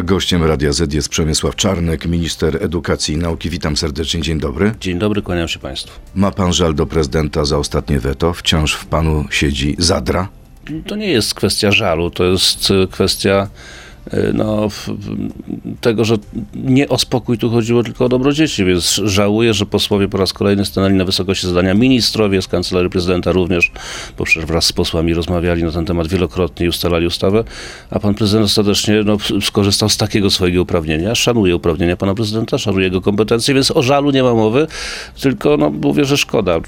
A 0.00 0.02
gościem 0.02 0.44
Radia 0.44 0.72
Z 0.72 0.92
jest 0.92 1.08
Przemysław 1.08 1.56
Czarnek, 1.56 2.06
minister 2.06 2.64
edukacji 2.64 3.14
i 3.14 3.18
nauki. 3.18 3.50
Witam 3.50 3.76
serdecznie, 3.76 4.22
dzień 4.22 4.40
dobry. 4.40 4.74
Dzień 4.80 4.98
dobry, 4.98 5.22
kłaniam 5.22 5.48
się 5.48 5.58
Państwu. 5.58 6.00
Ma 6.14 6.30
pan 6.30 6.52
żal 6.52 6.74
do 6.74 6.86
prezydenta 6.86 7.44
za 7.44 7.58
ostatnie 7.58 8.00
weto? 8.00 8.32
Wciąż 8.32 8.74
w 8.74 8.86
panu 8.86 9.24
siedzi 9.30 9.76
zadra? 9.78 10.28
To 10.86 10.96
nie 10.96 11.08
jest 11.08 11.34
kwestia 11.34 11.72
żalu, 11.72 12.10
to 12.10 12.24
jest 12.24 12.70
e, 12.70 12.86
kwestia 12.86 13.48
no, 14.34 14.68
tego, 15.80 16.04
że 16.04 16.16
nie 16.54 16.88
o 16.88 16.98
spokój 16.98 17.38
tu 17.38 17.50
chodziło, 17.50 17.82
tylko 17.82 18.04
o 18.04 18.08
dobro 18.08 18.32
dzieci, 18.32 18.64
więc 18.64 19.00
żałuję, 19.04 19.54
że 19.54 19.66
posłowie 19.66 20.08
po 20.08 20.18
raz 20.18 20.32
kolejny 20.32 20.64
stanęli 20.64 20.94
na 20.94 21.04
wysokości 21.04 21.46
zadania. 21.46 21.74
Ministrowie 21.74 22.42
z 22.42 22.48
Kancelarii 22.48 22.90
Prezydenta 22.90 23.32
również, 23.32 23.72
bo 24.18 24.24
przecież 24.24 24.46
wraz 24.46 24.64
z 24.64 24.72
posłami 24.72 25.14
rozmawiali 25.14 25.62
na 25.62 25.70
ten 25.70 25.84
temat 25.84 26.08
wielokrotnie 26.08 26.66
i 26.66 26.68
ustalali 26.68 27.06
ustawę, 27.06 27.44
a 27.90 27.98
pan 27.98 28.14
prezydent 28.14 28.46
ostatecznie 28.46 29.02
no, 29.04 29.16
skorzystał 29.42 29.88
z 29.88 29.96
takiego 29.96 30.30
swojego 30.30 30.62
uprawnienia. 30.62 31.14
Szanuję 31.14 31.56
uprawnienia 31.56 31.96
pana 31.96 32.14
prezydenta, 32.14 32.58
szanuję 32.58 32.84
jego 32.84 33.00
kompetencje, 33.00 33.54
więc 33.54 33.70
o 33.70 33.82
żalu 33.82 34.10
nie 34.10 34.22
ma 34.22 34.34
mowy, 34.34 34.66
tylko 35.20 35.56
no, 35.56 35.70
mówię, 35.70 36.04
że 36.04 36.16
szkoda. 36.16 36.60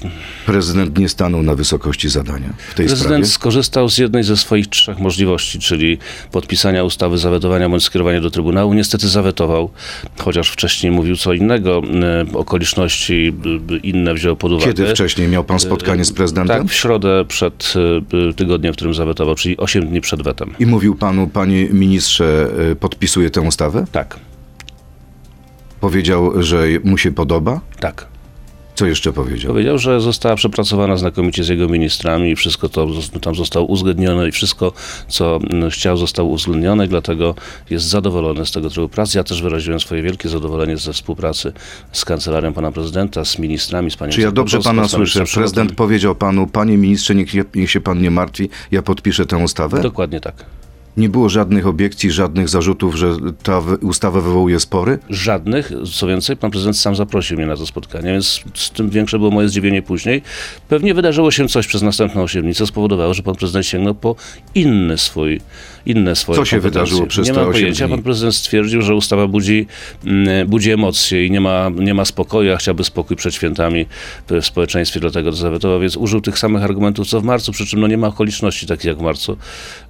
Prezydent 0.45 0.97
nie 0.97 1.09
stanął 1.09 1.43
na 1.43 1.55
wysokości 1.55 2.09
zadania 2.09 2.53
w 2.69 2.73
tej 2.73 2.85
Prezydent 2.85 3.25
sprawie? 3.25 3.25
skorzystał 3.25 3.89
z 3.89 3.97
jednej 3.97 4.23
ze 4.23 4.37
swoich 4.37 4.67
trzech 4.67 4.99
możliwości, 4.99 5.59
czyli 5.59 5.97
podpisania 6.31 6.83
ustawy, 6.83 7.17
zawetowania 7.33 7.69
bądź 7.69 7.83
skierowania 7.83 8.21
do 8.21 8.31
Trybunału. 8.31 8.73
Niestety 8.73 9.07
zawetował, 9.07 9.69
chociaż 10.19 10.49
wcześniej 10.49 10.91
mówił 10.91 11.15
co 11.15 11.33
innego. 11.33 11.81
E, 12.33 12.37
Okoliczności 12.37 13.33
e, 13.71 13.77
inne 13.77 14.13
wziął 14.13 14.35
pod 14.35 14.51
uwagę. 14.51 14.73
Kiedy 14.73 14.89
wcześniej 14.89 15.27
miał 15.27 15.43
pan 15.43 15.59
spotkanie 15.59 16.05
z 16.05 16.11
prezydentem? 16.11 16.57
Tak, 16.57 16.67
w 16.67 16.73
środę 16.73 17.25
przed 17.27 17.73
e, 18.29 18.33
tygodniem, 18.33 18.73
w 18.73 18.75
którym 18.75 18.93
zawetował, 18.93 19.35
czyli 19.35 19.57
8 19.57 19.87
dni 19.87 20.01
przed 20.01 20.21
wetem. 20.21 20.53
I 20.59 20.65
mówił 20.65 20.95
panu, 20.95 21.27
panie 21.27 21.65
ministrze, 21.69 22.49
podpisuje 22.79 23.29
tę 23.29 23.41
ustawę? 23.41 23.85
Tak, 23.91 24.19
Powiedział, 25.79 26.43
że 26.43 26.63
mu 26.83 26.97
się 26.97 27.11
podoba? 27.11 27.61
tak. 27.79 28.12
Co 28.83 28.87
jeszcze 28.87 29.13
powiedział? 29.13 29.51
Powiedział, 29.51 29.77
że 29.77 30.01
została 30.01 30.35
przepracowana 30.35 30.97
znakomicie 30.97 31.43
z 31.43 31.47
jego 31.47 31.67
ministrami 31.67 32.31
i 32.31 32.35
wszystko 32.35 32.69
to 32.69 32.87
tam 33.21 33.35
zostało 33.35 33.65
uzgodnione 33.65 34.27
i 34.27 34.31
wszystko, 34.31 34.73
co 35.07 35.39
mm, 35.49 35.69
chciał, 35.69 35.97
zostało 35.97 36.29
uwzględnione, 36.29 36.87
dlatego 36.87 37.35
jest 37.69 37.85
zadowolony 37.85 38.45
z 38.45 38.51
tego 38.51 38.69
trybu 38.69 38.89
pracy. 38.89 39.17
Ja 39.17 39.23
też 39.23 39.41
wyraziłem 39.41 39.79
swoje 39.79 40.01
wielkie 40.01 40.29
zadowolenie 40.29 40.77
ze 40.77 40.93
współpracy 40.93 41.53
z 41.91 42.05
kancelarią 42.05 42.53
pana 42.53 42.71
prezydenta, 42.71 43.25
z 43.25 43.39
ministrami, 43.39 43.91
z 43.91 43.97
panią 43.97 44.11
Czy 44.11 44.21
ja 44.21 44.31
dobrze 44.31 44.59
pana 44.59 44.87
słyszę? 44.87 45.23
Prezydent 45.33 45.75
powiedział 45.75 46.15
panu, 46.15 46.47
panie 46.47 46.77
ministrze, 46.77 47.15
niech, 47.15 47.55
niech 47.55 47.71
się 47.71 47.81
pan 47.81 48.01
nie 48.01 48.11
martwi, 48.11 48.49
ja 48.71 48.81
podpiszę 48.81 49.25
tę 49.25 49.37
ustawę? 49.37 49.81
Dokładnie 49.81 50.19
tak. 50.19 50.62
Nie 50.97 51.09
było 51.09 51.29
żadnych 51.29 51.67
obiekcji, 51.67 52.11
żadnych 52.11 52.49
zarzutów, 52.49 52.95
że 52.95 53.15
ta 53.43 53.61
ustawa 53.81 54.21
wywołuje 54.21 54.59
spory? 54.59 54.99
Żadnych, 55.09 55.71
co 55.93 56.07
więcej, 56.07 56.37
pan 56.37 56.51
prezydent 56.51 56.77
sam 56.77 56.95
zaprosił 56.95 57.37
mnie 57.37 57.45
na 57.45 57.57
to 57.57 57.65
spotkanie, 57.65 58.11
więc 58.11 58.43
z 58.53 58.71
tym 58.71 58.89
większe 58.89 59.17
było 59.17 59.31
moje 59.31 59.49
zdziwienie 59.49 59.81
później. 59.81 60.21
Pewnie 60.67 60.93
wydarzyło 60.93 61.31
się 61.31 61.47
coś 61.47 61.67
przez 61.67 61.81
następne 61.81 62.21
8 62.21 62.41
dni, 62.41 62.53
co 62.53 62.67
spowodowało, 62.67 63.13
że 63.13 63.23
pan 63.23 63.35
prezydent 63.35 63.65
sięgnął 63.65 63.95
po 63.95 64.15
inny 64.55 64.97
swój, 64.97 65.41
inne 65.85 66.15
swoje 66.15 66.37
Co 66.37 66.45
się 66.45 66.59
wydarzyło 66.59 67.07
przez 67.07 67.27
Nie 67.27 67.33
te 67.33 67.39
mam 67.39 67.49
8 67.49 67.61
pojęcia, 67.61 67.87
dni? 67.87 67.95
pan 67.95 68.03
prezydent 68.03 68.35
stwierdził, 68.35 68.81
że 68.81 68.95
ustawa 68.95 69.27
budzi, 69.27 69.67
mm, 70.05 70.47
budzi 70.47 70.71
emocje 70.71 71.25
i 71.25 71.31
nie 71.31 71.41
ma, 71.41 71.71
nie 71.75 71.93
ma 71.93 72.05
spokoju, 72.05 72.53
a 72.53 72.57
chciałby 72.57 72.83
spokój 72.83 73.17
przed 73.17 73.33
świętami 73.35 73.85
w 74.29 74.45
społeczeństwie, 74.45 74.99
dlatego 74.99 75.31
to 75.31 75.37
zawetował, 75.37 75.79
więc 75.79 75.97
użył 75.97 76.21
tych 76.21 76.39
samych 76.39 76.63
argumentów, 76.63 77.07
co 77.07 77.21
w 77.21 77.23
marcu, 77.23 77.51
przy 77.51 77.65
czym 77.65 77.79
no, 77.79 77.87
nie 77.87 77.97
ma 77.97 78.07
okoliczności 78.07 78.67
takich 78.67 78.85
jak 78.85 78.97
w 78.97 79.01
marcu. 79.01 79.37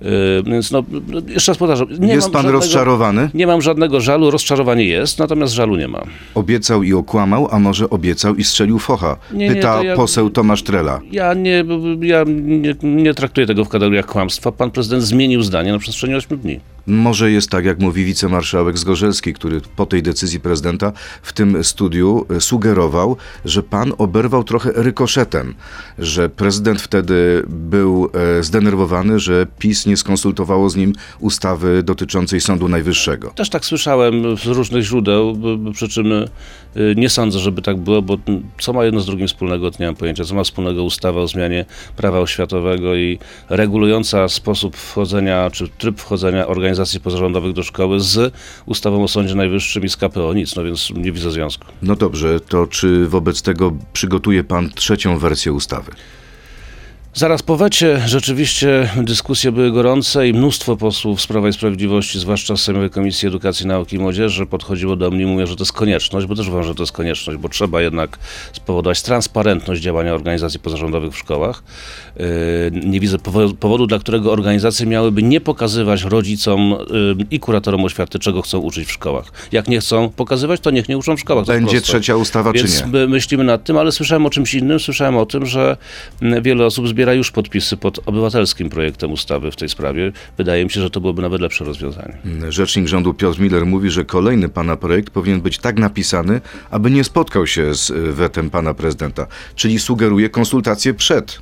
Yy, 0.01 0.09
więc 0.45 0.71
no, 0.71 0.83
jeszcze 1.27 1.51
raz 1.51 1.57
powtarzam, 1.57 1.87
nie 1.99 2.13
Jest 2.13 2.29
pan 2.29 2.41
żadnego, 2.41 2.51
rozczarowany? 2.59 3.29
Nie 3.33 3.47
mam 3.47 3.61
żadnego 3.61 4.01
żalu, 4.01 4.31
rozczarowanie 4.31 4.85
jest, 4.85 5.19
natomiast 5.19 5.53
żalu 5.53 5.75
nie 5.75 5.87
ma. 5.87 6.03
Obiecał 6.35 6.83
i 6.83 6.93
okłamał, 6.93 7.47
a 7.51 7.59
może 7.59 7.89
obiecał 7.89 8.35
i 8.35 8.43
strzelił 8.43 8.79
focha? 8.79 9.17
Nie, 9.33 9.49
nie, 9.49 9.55
Pyta 9.55 9.77
to 9.77 9.83
ja- 9.83 9.95
poseł 9.95 10.29
Tomasz 10.29 10.63
Trela. 10.63 10.99
Ja, 11.11 11.33
nie, 11.33 11.65
ja 12.01 12.23
nie, 12.27 12.75
nie 12.83 13.13
traktuję 13.13 13.47
tego 13.47 13.65
w 13.65 13.69
kategoriach 13.69 14.05
kłamstwa. 14.05 14.51
Pan 14.51 14.71
prezydent 14.71 15.03
zmienił 15.03 15.41
zdanie 15.41 15.71
na 15.71 15.79
przestrzeni 15.79 16.15
8 16.15 16.37
dni. 16.37 16.59
Może 16.87 17.31
jest 17.31 17.49
tak, 17.49 17.65
jak 17.65 17.79
mówi 17.79 18.05
wicemarszałek 18.05 18.77
Zgorzelski, 18.77 19.33
który 19.33 19.61
po 19.75 19.85
tej 19.85 20.03
decyzji 20.03 20.39
prezydenta 20.39 20.91
w 21.21 21.33
tym 21.33 21.63
studiu 21.63 22.25
e, 22.29 22.41
sugerował, 22.41 23.17
że 23.45 23.63
pan 23.63 23.93
oberwał 23.97 24.43
trochę 24.43 24.71
rykoszetem, 24.75 25.55
że 25.99 26.29
prezydent 26.29 26.81
wtedy 26.81 27.43
był 27.47 28.09
e, 28.39 28.43
zdenerwowany, 28.43 29.19
że 29.19 29.47
PiS 29.59 29.85
nie 29.85 29.97
skonsultowało 29.97 30.69
z 30.69 30.75
nim 30.75 30.93
ustawy 31.19 31.83
dotyczącej 31.83 32.41
Sądu 32.41 32.67
Najwyższego. 32.67 33.29
Też 33.35 33.49
tak 33.49 33.65
słyszałem 33.65 34.37
z 34.37 34.45
różnych 34.45 34.83
źródeł, 34.83 35.37
przy 35.73 35.89
czym 35.89 36.11
y, 36.11 36.27
nie 36.97 37.09
sądzę, 37.09 37.39
żeby 37.39 37.61
tak 37.61 37.77
było, 37.77 38.01
bo 38.01 38.17
co 38.59 38.73
ma 38.73 38.85
jedno 38.85 38.99
z 38.99 39.05
drugim 39.05 39.27
wspólnego, 39.27 39.71
to 39.71 39.77
nie 39.79 39.85
mam 39.85 39.95
pojęcia. 39.95 40.23
Co 40.23 40.35
ma 40.35 40.43
wspólnego 40.43 40.83
ustawa 40.83 41.21
o 41.21 41.27
zmianie 41.27 41.65
prawa 41.95 42.19
oświatowego 42.19 42.95
i 42.95 43.19
regulująca 43.49 44.27
sposób 44.27 44.75
wchodzenia, 44.77 45.49
czy 45.51 45.67
tryb 45.67 45.99
wchodzenia 45.99 46.47
organizacji 46.47 46.72
pozarządowych 46.99 47.53
do 47.53 47.63
szkoły 47.63 47.99
z 47.99 48.33
ustawą 48.65 49.03
o 49.03 49.07
Sądzie 49.07 49.35
Najwyższym 49.35 49.83
i 49.83 49.89
z 49.89 49.97
KPO? 49.97 50.33
Nic, 50.33 50.55
no 50.55 50.63
więc 50.63 50.89
nie 50.95 51.11
widzę 51.11 51.31
związku. 51.31 51.65
No 51.81 51.95
dobrze, 51.95 52.39
to 52.39 52.67
czy 52.67 53.07
wobec 53.07 53.41
tego 53.41 53.71
przygotuje 53.93 54.43
pan 54.43 54.69
trzecią 54.69 55.17
wersję 55.17 55.53
ustawy? 55.53 55.91
Zaraz 57.15 57.43
po 57.43 57.57
wecie 57.57 58.01
rzeczywiście 58.05 58.89
dyskusje 58.97 59.51
były 59.51 59.71
gorące 59.71 60.27
i 60.27 60.33
mnóstwo 60.33 60.77
posłów 60.77 61.21
z 61.21 61.27
Prawa 61.27 61.47
i 61.49 61.53
Sprawiedliwości, 61.53 62.19
zwłaszcza 62.19 62.57
z 62.57 62.61
Sejmowej 62.61 62.89
Komisji 62.89 63.27
Edukacji, 63.27 63.67
Nauki 63.67 63.95
i 63.95 63.99
Młodzieży, 63.99 64.45
podchodziło 64.45 64.95
do 64.95 65.11
mnie 65.11 65.23
i 65.23 65.25
mówiło, 65.25 65.47
że 65.47 65.55
to 65.55 65.61
jest 65.63 65.71
konieczność, 65.73 66.27
bo 66.27 66.35
też 66.35 66.47
uważam, 66.47 66.63
że 66.67 66.75
to 66.75 66.83
jest 66.83 66.91
konieczność, 66.91 67.39
bo 67.39 67.49
trzeba 67.49 67.81
jednak 67.81 68.19
spowodować 68.53 69.01
transparentność 69.01 69.81
działania 69.81 70.13
organizacji 70.13 70.59
pozarządowych 70.59 71.13
w 71.13 71.17
szkołach. 71.17 71.63
Yy, 72.15 72.25
Nie 72.85 72.99
widzę 72.99 73.17
powo- 73.17 73.53
powodu, 73.53 73.87
dla 73.87 73.99
którego 73.99 74.31
organizacje 74.31 74.85
miałyby 74.85 75.23
nie 75.23 75.41
pokazywać 75.41 76.03
rodzicom 76.03 76.75
yy, 77.19 77.25
i 77.31 77.39
kuratorom 77.39 77.83
oświaty, 77.85 78.19
czego 78.19 78.41
chcą 78.41 78.59
uczyć 78.59 78.87
w 78.87 78.91
szkołach. 78.91 79.25
Jak 79.51 79.67
nie 79.67 79.79
chcą 79.79 80.09
pokazywać, 80.09 80.59
to 80.61 80.71
niech 80.71 80.89
nie 80.89 80.97
uczą 80.97 81.17
w 81.17 81.19
szkołach. 81.19 81.45
Będzie 81.45 81.67
proste. 81.71 81.81
trzecia 81.87 82.15
ustawa, 82.15 82.51
Więc 82.51 82.77
czy 82.77 82.85
nie? 82.85 82.91
my 82.91 83.07
myślimy 83.07 83.43
nad 83.43 83.63
tym, 83.63 83.77
ale 83.77 83.91
słyszałem 83.91 84.25
o 84.25 84.29
czymś 84.29 84.53
innym. 84.53 84.79
Słyszałem 84.79 85.17
o 85.17 85.25
tym, 85.25 85.45
że 85.45 85.77
mm, 86.21 86.43
wiele 86.43 86.65
osób 86.65 86.87
zbiera 86.87 87.02
już 87.11 87.31
podpisy 87.31 87.77
pod 87.77 87.99
obywatelskim 88.05 88.69
projektem 88.69 89.11
ustawy 89.11 89.51
w 89.51 89.55
tej 89.55 89.69
sprawie. 89.69 90.11
Wydaje 90.37 90.63
mi 90.63 90.69
się, 90.69 90.81
że 90.81 90.89
to 90.89 91.01
byłoby 91.01 91.21
nawet 91.21 91.41
lepsze 91.41 91.65
rozwiązanie. 91.65 92.17
Rzecznik 92.49 92.87
rządu 92.87 93.13
Piotr 93.13 93.39
Miller 93.39 93.65
mówi, 93.65 93.89
że 93.89 94.05
kolejny 94.05 94.49
pana 94.49 94.75
projekt 94.75 95.09
powinien 95.09 95.41
być 95.41 95.57
tak 95.57 95.79
napisany, 95.79 96.41
aby 96.71 96.91
nie 96.91 97.03
spotkał 97.03 97.47
się 97.47 97.75
z 97.75 97.91
wetem 98.15 98.49
pana 98.49 98.73
prezydenta. 98.73 99.27
Czyli 99.55 99.79
sugeruje 99.79 100.29
konsultacje 100.29 100.93
przed. 100.93 101.41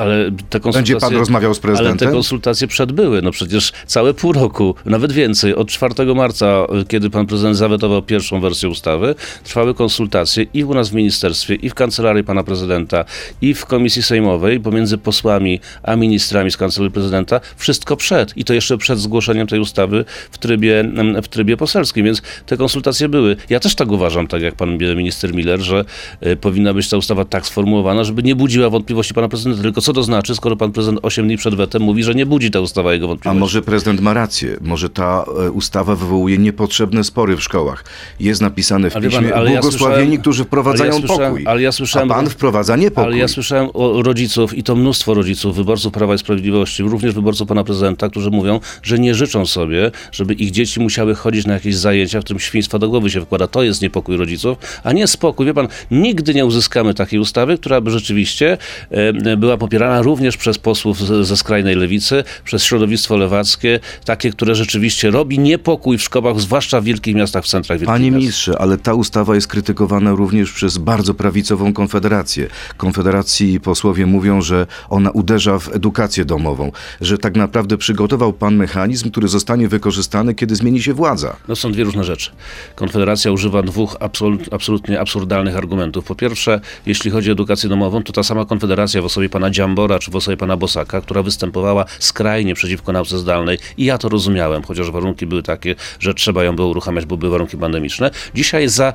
Ale 0.00 0.30
te 0.50 0.60
konsultacje, 0.60 0.94
Będzie 0.94 0.96
pan 0.96 1.18
rozmawiał 1.18 1.54
z 1.54 1.56
Ale 1.56 1.62
te 1.62 1.68
prezydentem? 1.68 2.12
konsultacje 2.12 2.68
przed 2.68 2.92
były. 2.92 3.22
No 3.22 3.30
przecież 3.30 3.72
całe 3.86 4.14
pół 4.14 4.32
roku, 4.32 4.74
nawet 4.84 5.12
więcej, 5.12 5.54
od 5.54 5.68
4 5.68 6.14
marca, 6.14 6.66
kiedy 6.88 7.10
pan 7.10 7.26
prezydent 7.26 7.56
zawetował 7.56 8.02
pierwszą 8.02 8.40
wersję 8.40 8.68
ustawy, 8.68 9.14
trwały 9.44 9.74
konsultacje 9.74 10.46
i 10.54 10.64
u 10.64 10.74
nas 10.74 10.88
w 10.88 10.94
ministerstwie, 10.94 11.54
i 11.54 11.70
w 11.70 11.74
kancelarii 11.74 12.24
pana 12.24 12.44
prezydenta, 12.44 13.04
i 13.42 13.54
w 13.54 13.66
komisji 13.66 14.02
sejmowej 14.02 14.60
pomiędzy 14.60 14.98
posłami 14.98 15.60
a 15.82 15.96
ministrami 15.96 16.50
z 16.50 16.56
kancelarii 16.56 16.92
prezydenta. 16.92 17.40
Wszystko 17.56 17.96
przed. 17.96 18.36
I 18.36 18.44
to 18.44 18.54
jeszcze 18.54 18.78
przed 18.78 18.98
zgłoszeniem 18.98 19.46
tej 19.46 19.60
ustawy 19.60 20.04
w 20.30 20.38
trybie, 20.38 20.84
w 21.22 21.28
trybie 21.28 21.56
poselskim. 21.56 22.04
Więc 22.04 22.22
te 22.46 22.56
konsultacje 22.56 23.08
były. 23.08 23.36
Ja 23.50 23.60
też 23.60 23.74
tak 23.74 23.90
uważam, 23.90 24.26
tak 24.26 24.42
jak 24.42 24.54
pan 24.54 24.78
minister 24.96 25.34
Miller, 25.34 25.60
że 25.60 25.84
y, 26.26 26.36
powinna 26.36 26.74
być 26.74 26.88
ta 26.88 26.96
ustawa 26.96 27.24
tak 27.24 27.46
sformułowana, 27.46 28.04
żeby 28.04 28.22
nie 28.22 28.36
budziła 28.36 28.70
wątpliwości 28.70 29.14
pana 29.14 29.28
prezydenta. 29.28 29.62
Tylko 29.62 29.80
co 29.80 29.89
to 29.92 30.02
znaczy, 30.02 30.34
skoro 30.34 30.56
pan 30.56 30.72
prezydent 30.72 31.00
8 31.02 31.26
dni 31.26 31.36
przed 31.36 31.54
wetem 31.54 31.82
mówi, 31.82 32.02
że 32.02 32.14
nie 32.14 32.26
budzi 32.26 32.50
ta 32.50 32.60
ustawa 32.60 32.92
jego 32.92 33.06
A 33.06 33.08
wątpliwości? 33.08 33.40
może 33.40 33.62
prezydent 33.62 34.00
ma 34.00 34.14
rację? 34.14 34.56
Może 34.60 34.90
ta 34.90 35.24
e, 35.46 35.50
ustawa 35.50 35.96
wywołuje 35.96 36.38
niepotrzebne 36.38 37.04
spory 37.04 37.36
w 37.36 37.42
szkołach? 37.42 37.84
Jest 38.20 38.40
napisane 38.42 38.90
w 38.90 38.96
Ale 38.96 39.08
piśmie, 39.08 39.28
pan, 39.28 39.44
ja 39.44 39.60
błogosławieni, 39.60 39.98
słyszałem- 40.00 40.20
którzy 40.20 40.44
wprowadzają 40.44 40.92
ale 40.92 41.00
ja 41.02 41.06
pokój. 41.08 41.44
ale 41.46 41.62
ja 41.62 41.72
słyszałem- 41.72 42.10
A 42.10 42.14
pan 42.14 42.28
wprowadza 42.30 42.76
niepokój. 42.76 43.04
Ale 43.04 43.18
ja 43.18 43.28
słyszałem 43.28 43.68
o 43.74 44.02
rodziców 44.02 44.54
i 44.58 44.62
to 44.62 44.76
mnóstwo 44.76 45.14
rodziców, 45.14 45.56
wyborców 45.56 45.92
Prawa 45.92 46.14
i 46.14 46.18
Sprawiedliwości, 46.18 46.82
również 46.82 47.14
wyborców 47.14 47.48
pana 47.48 47.64
prezydenta, 47.64 48.08
którzy 48.08 48.30
mówią, 48.30 48.60
że 48.82 48.98
nie 48.98 49.14
życzą 49.14 49.46
sobie, 49.46 49.90
żeby 50.12 50.34
ich 50.34 50.50
dzieci 50.50 50.80
musiały 50.80 51.14
chodzić 51.14 51.46
na 51.46 51.54
jakieś 51.54 51.76
zajęcia, 51.76 52.20
w 52.20 52.24
którym 52.24 52.40
świństwo 52.40 52.78
do 52.78 52.88
głowy 52.88 53.10
się 53.10 53.20
wkłada. 53.20 53.46
To 53.46 53.62
jest 53.62 53.82
niepokój 53.82 54.16
rodziców, 54.16 54.58
a 54.84 54.92
nie 54.92 55.06
spokój. 55.06 55.46
Wie 55.46 55.54
pan, 55.54 55.68
nigdy 55.90 56.34
nie 56.34 56.46
uzyskamy 56.46 56.94
takiej 56.94 57.18
ustawy, 57.20 57.58
która 57.58 57.80
by 57.80 57.90
rzeczywiście 57.90 58.58
e, 58.90 59.36
była 59.36 59.56
popierana 59.56 59.79
popierana 59.80 60.02
również 60.02 60.36
przez 60.36 60.58
posłów 60.58 60.98
ze 61.26 61.36
skrajnej 61.36 61.76
lewicy, 61.76 62.24
przez 62.44 62.64
środowisko 62.64 63.16
lewackie, 63.16 63.80
takie, 64.04 64.30
które 64.30 64.54
rzeczywiście 64.54 65.10
robi 65.10 65.38
niepokój 65.38 65.98
w 65.98 66.02
szkołach, 66.02 66.40
zwłaszcza 66.40 66.80
w 66.80 66.84
wielkich 66.84 67.14
miastach, 67.14 67.44
w 67.44 67.48
centrach 67.48 67.78
wielkich 67.78 67.94
Panie 67.94 68.10
miast. 68.10 68.20
ministrze, 68.20 68.58
ale 68.58 68.78
ta 68.78 68.94
ustawa 68.94 69.34
jest 69.34 69.46
krytykowana 69.46 70.12
również 70.12 70.52
przez 70.52 70.78
bardzo 70.78 71.14
prawicową 71.14 71.72
Konfederację. 71.72 72.48
Konfederacji 72.76 73.60
posłowie 73.60 74.06
mówią, 74.06 74.42
że 74.42 74.66
ona 74.90 75.10
uderza 75.10 75.58
w 75.58 75.74
edukację 75.74 76.24
domową, 76.24 76.72
że 77.00 77.18
tak 77.18 77.36
naprawdę 77.36 77.76
przygotował 77.76 78.32
pan 78.32 78.56
mechanizm, 78.56 79.10
który 79.10 79.28
zostanie 79.28 79.68
wykorzystany, 79.68 80.34
kiedy 80.34 80.56
zmieni 80.56 80.82
się 80.82 80.94
władza. 80.94 81.36
No 81.48 81.56
są 81.56 81.72
dwie 81.72 81.84
różne 81.84 82.04
rzeczy. 82.04 82.30
Konfederacja 82.74 83.32
używa 83.32 83.62
dwóch 83.62 83.96
absolut, 84.00 84.54
absolutnie 84.54 85.00
absurdalnych 85.00 85.56
argumentów. 85.56 86.04
Po 86.04 86.14
pierwsze, 86.14 86.60
jeśli 86.86 87.10
chodzi 87.10 87.30
o 87.30 87.32
edukację 87.32 87.68
domową, 87.68 88.02
to 88.02 88.12
ta 88.12 88.22
sama 88.22 88.44
Konfederacja 88.44 89.02
w 89.02 89.04
osobie 89.04 89.28
pana 89.28 89.50
Dziambora 89.60 89.98
czy 89.98 90.10
w 90.10 90.16
osobie 90.16 90.36
pana 90.36 90.56
Bosaka, 90.56 91.00
która 91.00 91.22
występowała 91.22 91.84
skrajnie 91.98 92.54
przeciwko 92.54 92.92
nauce 92.92 93.18
zdalnej 93.18 93.58
i 93.76 93.84
ja 93.84 93.98
to 93.98 94.08
rozumiałem, 94.08 94.62
chociaż 94.62 94.90
warunki 94.90 95.26
były 95.26 95.42
takie, 95.42 95.74
że 95.98 96.14
trzeba 96.14 96.44
ją 96.44 96.56
było 96.56 96.68
uruchamiać, 96.68 97.06
bo 97.06 97.16
były 97.16 97.32
warunki 97.32 97.56
pandemiczne. 97.56 98.10
Dzisiaj 98.34 98.68
za 98.68 98.92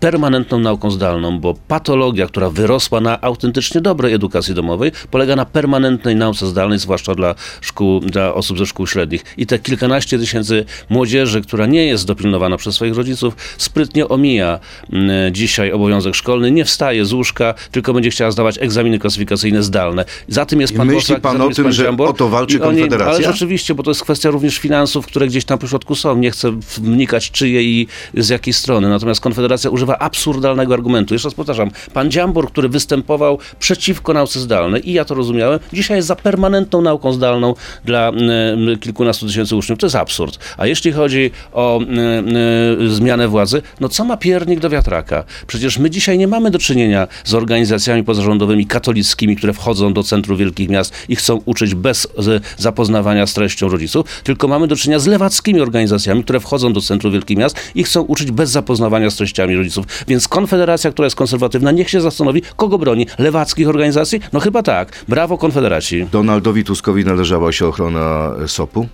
permanentną 0.00 0.58
nauką 0.58 0.90
zdalną, 0.90 1.40
bo 1.40 1.54
patologia, 1.68 2.26
która 2.26 2.50
wyrosła 2.50 3.00
na 3.00 3.20
autentycznie 3.20 3.80
dobrej 3.80 4.14
edukacji 4.14 4.54
domowej, 4.54 4.92
polega 5.10 5.36
na 5.36 5.44
permanentnej 5.44 6.16
nauce 6.16 6.46
zdalnej, 6.46 6.78
zwłaszcza 6.78 7.14
dla 7.14 7.34
szkół, 7.60 8.00
dla 8.00 8.34
osób 8.34 8.58
ze 8.58 8.66
szkół 8.66 8.86
średnich. 8.86 9.24
I 9.36 9.46
te 9.46 9.58
kilkanaście 9.58 10.18
tysięcy 10.18 10.64
młodzieży, 10.88 11.42
która 11.42 11.66
nie 11.66 11.86
jest 11.86 12.06
dopilnowana 12.06 12.56
przez 12.56 12.74
swoich 12.74 12.94
rodziców, 12.94 13.36
sprytnie 13.58 14.08
omija 14.08 14.58
mm, 14.92 15.34
dzisiaj 15.34 15.72
obowiązek 15.72 16.14
szkolny, 16.14 16.50
nie 16.50 16.64
wstaje 16.64 17.04
z 17.04 17.12
łóżka, 17.12 17.54
tylko 17.70 17.92
będzie 17.92 18.10
chciała 18.10 18.30
zdawać 18.30 18.58
egzaminy 18.58 18.98
klasyfikacyjne 18.98 19.62
zdalne. 19.62 20.03
Za 20.28 20.46
tym 20.46 20.60
jest 20.60 20.72
I 20.72 20.76
pan 20.76 20.86
myśli 20.86 21.00
Bosak, 21.00 21.20
pan 21.20 21.40
o 21.40 21.50
tym, 21.50 21.72
że 21.72 21.84
Dziambor. 21.84 22.08
o 22.08 22.12
to 22.12 22.28
walczy 22.28 22.56
I 22.56 22.60
oni- 22.60 22.80
Konfederacja? 22.80 23.14
Ale 23.26 23.32
rzeczywiście, 23.32 23.74
bo 23.74 23.82
to 23.82 23.90
jest 23.90 24.02
kwestia 24.02 24.30
również 24.30 24.58
finansów, 24.58 25.06
które 25.06 25.26
gdzieś 25.26 25.44
tam 25.44 25.58
po 25.58 25.66
środku 25.66 25.94
są. 25.94 26.16
Nie 26.16 26.30
chcę 26.30 26.52
wnikać 26.78 27.30
czyje 27.30 27.62
i 27.62 27.86
z 28.14 28.28
jakiej 28.28 28.54
strony. 28.54 28.88
Natomiast 28.88 29.20
Konfederacja 29.20 29.70
używa 29.70 29.98
absurdalnego 29.98 30.74
argumentu. 30.74 31.14
Jeszcze 31.14 31.28
raz 31.28 31.34
powtarzam, 31.34 31.70
pan 31.92 32.10
Dziambor, 32.10 32.48
który 32.48 32.68
występował 32.68 33.38
przeciwko 33.58 34.12
nauce 34.12 34.40
zdalnej 34.40 34.90
i 34.90 34.92
ja 34.92 35.04
to 35.04 35.14
rozumiałem, 35.14 35.60
dzisiaj 35.72 35.96
jest 35.98 36.08
za 36.08 36.16
permanentną 36.16 36.82
nauką 36.82 37.12
zdalną 37.12 37.54
dla 37.84 38.08
mm, 38.08 38.78
kilkunastu 38.78 39.26
tysięcy 39.26 39.56
uczniów. 39.56 39.78
To 39.78 39.86
jest 39.86 39.96
absurd. 39.96 40.38
A 40.58 40.66
jeśli 40.66 40.92
chodzi 40.92 41.30
o 41.52 41.80
mm, 41.82 41.98
mm, 41.98 42.94
zmianę 42.94 43.28
władzy, 43.28 43.62
no 43.80 43.88
co 43.88 44.04
ma 44.04 44.16
piernik 44.16 44.60
do 44.60 44.70
wiatraka? 44.70 45.24
Przecież 45.46 45.78
my 45.78 45.90
dzisiaj 45.90 46.18
nie 46.18 46.28
mamy 46.28 46.50
do 46.50 46.58
czynienia 46.58 47.08
z 47.24 47.34
organizacjami 47.34 48.04
pozarządowymi 48.04 48.66
katolickimi, 48.66 49.36
które 49.36 49.52
wchodzą 49.52 49.93
do 49.94 50.02
centrum 50.02 50.38
wielkich 50.38 50.68
miast 50.68 50.94
i 51.08 51.16
chcą 51.16 51.40
uczyć 51.44 51.74
bez 51.74 52.08
zapoznawania 52.56 53.26
z 53.26 53.34
treścią 53.34 53.68
rodziców, 53.68 54.06
tylko 54.24 54.48
mamy 54.48 54.66
do 54.66 54.76
czynienia 54.76 54.98
z 54.98 55.06
lewackimi 55.06 55.60
organizacjami, 55.60 56.24
które 56.24 56.40
wchodzą 56.40 56.72
do 56.72 56.80
centrum 56.80 57.12
wielkich 57.12 57.38
miast 57.38 57.56
i 57.74 57.84
chcą 57.84 58.02
uczyć 58.02 58.30
bez 58.30 58.50
zapoznawania 58.50 59.10
z 59.10 59.16
treściami 59.16 59.56
rodziców. 59.56 59.86
Więc 60.08 60.28
Konfederacja, 60.28 60.90
która 60.90 61.06
jest 61.06 61.16
konserwatywna, 61.16 61.70
niech 61.70 61.90
się 61.90 62.00
zastanowi, 62.00 62.42
kogo 62.56 62.78
broni? 62.78 63.06
Lewackich 63.18 63.68
organizacji? 63.68 64.20
No 64.32 64.40
chyba 64.40 64.62
tak. 64.62 65.04
Brawo 65.08 65.38
Konfederacji. 65.38 66.06
Donaldowi 66.12 66.64
Tuskowi 66.64 67.04
należała 67.04 67.52
się 67.52 67.66
ochrona 67.66 68.32
SOP-u? 68.46 68.86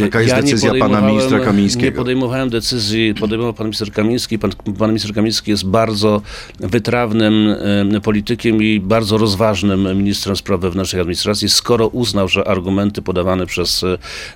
Taka 0.00 0.20
jest 0.20 0.34
nie 0.34 0.42
decyzja 0.42 0.74
pana 0.78 1.00
ministra 1.00 1.40
Kamińskiego. 1.40 1.86
Nie 1.86 1.92
podejmowałem 1.92 2.50
decyzji, 2.50 3.14
podejmował 3.14 3.54
pan 3.54 3.66
minister 3.66 3.92
Kamiński. 3.92 4.38
Pan, 4.38 4.50
pan 4.78 4.90
minister 4.90 5.14
Kamiński 5.14 5.50
jest 5.50 5.66
bardzo 5.66 6.22
wytrawnym 6.60 7.56
e, 7.96 8.00
politykiem 8.00 8.62
i 8.62 8.80
bardzo 8.80 9.18
rozważnym 9.18 9.98
ministrem 9.98 10.36
spraw 10.36 10.60
wewnętrznych 10.60 11.00
administracji. 11.00 11.48
Skoro 11.48 11.88
uznał, 11.88 12.28
że 12.28 12.48
argumenty 12.48 13.02
podawane 13.02 13.46
przez 13.46 13.84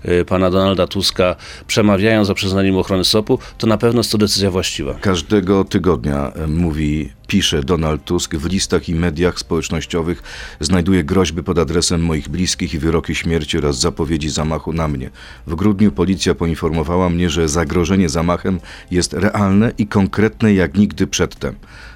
e, 0.04 0.24
pana 0.24 0.50
Donalda 0.50 0.86
Tuska 0.86 1.36
przemawiają 1.66 2.24
za 2.24 2.34
przyznaniem 2.34 2.76
ochrony 2.76 3.04
SOP-u, 3.04 3.38
to 3.58 3.66
na 3.66 3.78
pewno 3.78 4.00
jest 4.00 4.12
to 4.12 4.18
decyzja 4.18 4.50
właściwa. 4.50 4.94
Każdego 4.94 5.64
tygodnia 5.64 6.32
mówi, 6.48 7.10
pisze 7.26 7.62
Donald 7.62 8.04
Tusk 8.04 8.34
w 8.34 8.46
listach 8.46 8.88
i 8.88 8.94
mediach 8.94 9.38
społecznościowych 9.38 10.22
znajduje 10.60 11.04
groźby 11.04 11.42
pod 11.42 11.58
adresem 11.58 12.04
moich 12.04 12.28
bliskich 12.28 12.74
i 12.74 12.78
wyroki 12.78 13.14
śmierci 13.14 13.58
oraz 13.58 13.78
zapowiedzi 13.78 14.28
zamachu 14.28 14.72
na 14.72 14.88
mnie. 14.88 15.10
W 15.46 15.54
grudniu 15.54 15.92
policja 15.92 16.34
poinformowała 16.34 17.10
mnie, 17.10 17.30
że 17.30 17.48
zagrożenie 17.48 18.08
zamachem 18.08 18.60
jest 18.90 19.12
realne 19.12 19.72
i 19.78 19.86
konkretne 19.86 20.54
jak 20.54 20.76
nigdy 20.76 21.06
przedtem. 21.06 21.54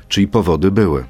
Czyli 0.09 0.29
powody 0.29 0.71
były. 0.71 1.05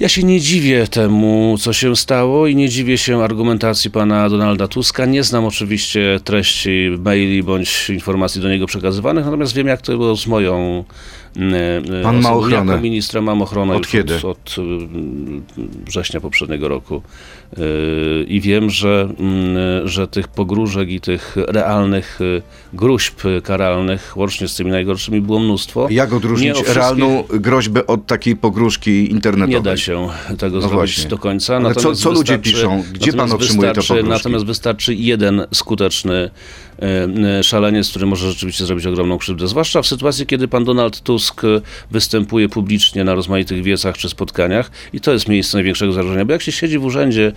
Ja 0.00 0.08
się 0.08 0.22
nie 0.22 0.40
dziwię 0.40 0.86
temu, 0.88 1.56
co 1.60 1.72
się 1.72 1.96
stało 1.96 2.46
i 2.46 2.56
nie 2.56 2.68
dziwię 2.68 2.98
się 2.98 3.22
argumentacji 3.22 3.90
pana 3.90 4.30
Donalda 4.30 4.68
Tuska. 4.68 5.06
Nie 5.06 5.22
znam 5.22 5.44
oczywiście 5.44 6.20
treści 6.24 6.90
maili 6.98 7.42
bądź 7.42 7.90
informacji 7.90 8.40
do 8.42 8.48
niego 8.48 8.66
przekazywanych, 8.66 9.24
natomiast 9.24 9.54
wiem, 9.54 9.66
jak 9.66 9.82
to 9.82 9.92
było 9.92 10.16
z 10.16 10.26
moją 10.26 10.84
Pan 12.02 12.20
ma 12.20 12.32
ochronę. 12.32 12.72
Jako 12.72 12.82
ministra 12.82 13.20
mam 13.20 13.42
ochronę 13.42 13.74
Od 13.74 13.88
kiedy? 13.88 14.16
Od, 14.16 14.24
od 14.24 14.56
mm, 14.58 15.42
września 15.86 16.20
poprzedniego 16.20 16.68
roku. 16.68 17.02
E, 17.56 17.60
I 18.26 18.40
wiem, 18.40 18.70
że, 18.70 19.08
mm, 19.18 19.88
że 19.88 20.08
tych 20.08 20.28
pogróżek 20.28 20.90
i 20.90 21.00
tych 21.00 21.36
realnych 21.36 22.18
e, 22.20 22.42
gruźb 22.72 23.20
karalnych, 23.42 24.12
łącznie 24.16 24.48
z 24.48 24.56
tymi 24.56 24.70
najgorszymi, 24.70 25.20
było 25.20 25.38
mnóstwo. 25.38 25.86
Jak 25.90 26.12
odróżnić 26.12 26.62
realną 26.74 27.24
groźbę 27.30 27.86
od 27.86 28.06
takiej 28.06 28.36
pogróżki 28.36 29.10
internetowej? 29.10 29.54
Nie 29.54 29.62
da 29.62 29.76
się 29.76 30.08
tego 30.38 30.54
No 30.56 30.60
zrobić 30.60 30.74
właśnie. 30.74 31.10
do 31.10 31.18
końca. 31.18 31.56
Ale 31.56 31.74
co- 31.74 31.80
natomiast 31.80 32.02
co 32.02 32.10
ludzie 32.10 32.38
piszą? 32.38 32.82
Gdzie 32.92 33.12
pan 33.12 33.32
otrzymuje 33.32 33.72
te 33.72 33.82
pogróżki? 33.82 34.08
Natomiast 34.08 34.44
wystarczy 34.46 34.94
jeden 34.94 35.46
skuteczny 35.54 36.14
e, 36.14 36.22
e, 36.26 36.73
szaleniec, 37.42 37.90
który 37.90 38.06
może 38.06 38.30
rzeczywiście 38.30 38.66
zrobić 38.66 38.86
ogromną 38.86 39.18
krzywdę. 39.18 39.48
Zwłaszcza 39.48 39.82
w 39.82 39.86
sytuacji, 39.86 40.26
kiedy 40.26 40.48
pan 40.48 40.64
Donald 40.64 41.00
Tusk 41.00 41.44
e, 41.44 41.60
występuje 41.90 42.48
publicznie 42.48 43.04
na 43.04 43.14
rozmaitych 43.14 43.62
wiecach 43.62 43.96
czy 43.96 44.08
spotkaniach 44.08 44.70
i 44.92 45.00
to 45.00 45.12
jest 45.12 45.28
miejsce 45.28 45.56
największego 45.56 45.92
zagrożenia. 45.92 46.24
Bo 46.24 46.32
jak 46.32 46.42
się 46.42 46.52
siedzi 46.52 46.78
w 46.78 46.84
urzędzie 46.84 47.32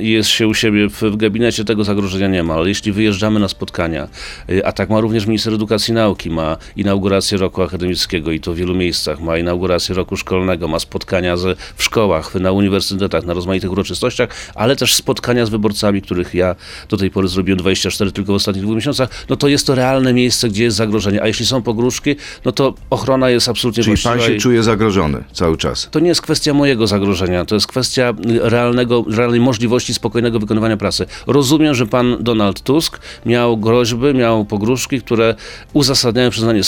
i 0.00 0.10
jest 0.10 0.28
się 0.28 0.48
u 0.48 0.54
siebie 0.54 0.88
w, 0.88 1.16
gabinecie, 1.16 1.64
tego 1.64 1.84
zagrożenia 1.84 2.28
nie 2.28 2.42
ma. 2.42 2.54
Ale 2.54 2.68
jeśli 2.68 2.92
wyjeżdżamy 2.92 3.40
na 3.40 3.48
spotkania, 3.48 4.08
e, 4.48 4.66
a 4.66 4.72
tak 4.72 4.90
ma 4.90 5.00
również 5.00 5.26
minister 5.26 5.54
edukacji 5.54 5.92
i 5.92 5.94
nauki, 5.94 6.30
ma 6.30 6.56
inaugurację 6.76 7.38
roku 7.38 7.62
akademickiego 7.62 8.32
i 8.32 8.40
to 8.40 8.52
w 8.52 8.56
wielu 8.56 8.74
miejscach, 8.74 9.20
ma 9.20 9.38
inaugurację 9.38 9.94
roku 9.94 10.16
szkolnego, 10.16 10.68
ma 10.68 10.78
spotkania 10.78 11.36
z, 11.36 11.58
w 11.76 11.82
szkołach, 11.82 12.34
na 12.34 12.52
uniwersytetach, 12.52 13.24
na 13.24 13.34
rozmaitych 13.34 13.72
uroczystościach, 13.72 14.28
ale 14.54 14.76
też 14.76 14.94
spotkania 14.94 15.46
z 15.46 15.50
wyborcami, 15.50 16.02
których 16.02 16.34
ja 16.34 16.56
do 16.88 16.96
tej 16.96 17.10
pory 17.10 17.28
zrobiłem 17.28 17.58
24 17.58 18.12
tylko 18.12 18.32
ostatnich 18.40 18.64
dwóch 18.64 18.76
miesiącach, 18.76 19.08
no 19.28 19.36
to 19.36 19.48
jest 19.48 19.66
to 19.66 19.74
realne 19.74 20.12
miejsce, 20.12 20.48
gdzie 20.48 20.64
jest 20.64 20.76
zagrożenie. 20.76 21.22
A 21.22 21.26
jeśli 21.26 21.46
są 21.46 21.62
pogróżki, 21.62 22.16
no 22.44 22.52
to 22.52 22.74
ochrona 22.90 23.30
jest 23.30 23.48
absolutnie 23.48 23.84
Czyli 23.84 23.96
pan 24.04 24.20
się 24.20 24.34
i- 24.34 24.38
czuje 24.40 24.62
zagrożony 24.62 25.24
cały 25.32 25.56
czas. 25.56 25.88
to 25.90 26.00
nie 26.00 26.08
jest 26.08 26.22
kwestia 26.22 26.54
mojego 26.54 26.86
zagrożenia, 26.86 27.44
to 27.44 27.54
jest 27.54 27.66
kwestia 27.66 28.14
realnego, 28.40 29.04
realnej 29.08 29.40
możliwości 29.40 29.94
spokojnego 29.94 30.38
wykonywania 30.38 30.76
pracy. 30.76 31.06
Rozumiem, 31.26 31.74
że 31.74 31.86
pan 31.86 32.16
Donald 32.20 32.60
Tusk 32.62 33.00
miał 33.26 33.56
groźby, 33.58 34.14
miał 34.14 34.44
pogróżki, 34.44 35.00
które 35.00 35.34
uzasadniają 35.72 36.30
przyznanie 36.30 36.60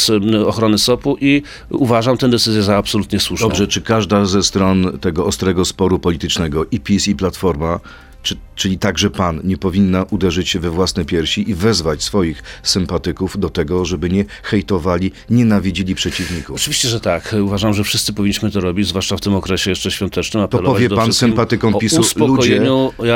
ochrony 0.47 0.79
SOP-u 0.79 1.17
i 1.21 1.43
uważam 1.71 2.17
tę 2.19 2.29
decyzję 2.31 2.62
za 2.62 2.76
absolutnie 2.76 3.21
słuszną. 3.21 3.49
Dobrze, 3.49 3.67
czy 3.67 3.81
każda 3.83 4.25
ze 4.25 4.43
stron 4.43 4.99
tego 5.00 5.26
ostrego 5.26 5.64
sporu 5.64 5.99
politycznego, 5.99 6.64
i 6.71 6.81
PiS, 6.81 7.09
i 7.09 7.17
Platforma, 7.17 7.81
czy, 8.23 8.37
czyli 8.62 8.78
także 8.78 9.11
pan, 9.11 9.40
nie 9.45 9.57
powinna 9.57 10.04
uderzyć 10.11 10.49
się 10.49 10.59
we 10.59 10.71
własne 10.71 11.04
piersi 11.04 11.50
i 11.50 11.54
wezwać 11.54 12.02
swoich 12.02 12.42
sympatyków 12.62 13.38
do 13.38 13.50
tego, 13.50 13.85
żeby 13.85 14.11
nie 14.11 14.25
hejtowali, 14.42 15.12
nienawidzili 15.31 15.95
przeciwników? 15.95 16.57
Oczywiście, 16.57 16.88
że 16.88 17.00
tak. 17.00 17.35
Uważam, 17.42 17.75
że 17.75 17.85
wszyscy 17.85 18.12
powinniśmy 18.12 18.50
to 18.50 18.61
robić, 18.61 18.88
zwłaszcza 18.88 19.16
w 19.16 19.21
tym 19.21 19.35
okresie 19.35 19.71
jeszcze 19.71 19.90
świątecznym. 19.90 20.49
To 20.49 20.59
powie 20.59 20.90
pan 20.90 21.12
sympatykom 21.12 21.75
PiSu, 21.78 22.02
ludzie, 22.16 22.62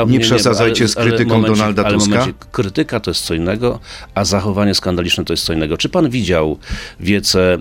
nie 0.07 0.19
przesadzajcie 0.19 0.87
z 0.87 0.95
krytyką 0.95 1.29
momencik, 1.29 1.57
Donalda 1.57 1.83
ale 1.83 1.93
Tuska. 1.93 2.09
Momencik, 2.19 2.45
krytyka 2.51 2.99
to 2.99 3.11
jest 3.11 3.23
co 3.23 3.33
innego, 3.33 3.79
a 4.15 4.25
zachowanie 4.25 4.75
skandaliczne 4.75 5.25
to 5.25 5.33
jest 5.33 5.43
co 5.43 5.53
innego. 5.53 5.77
Czy 5.77 5.89
pan 5.89 6.09
widział 6.09 6.57
wiece 6.99 7.57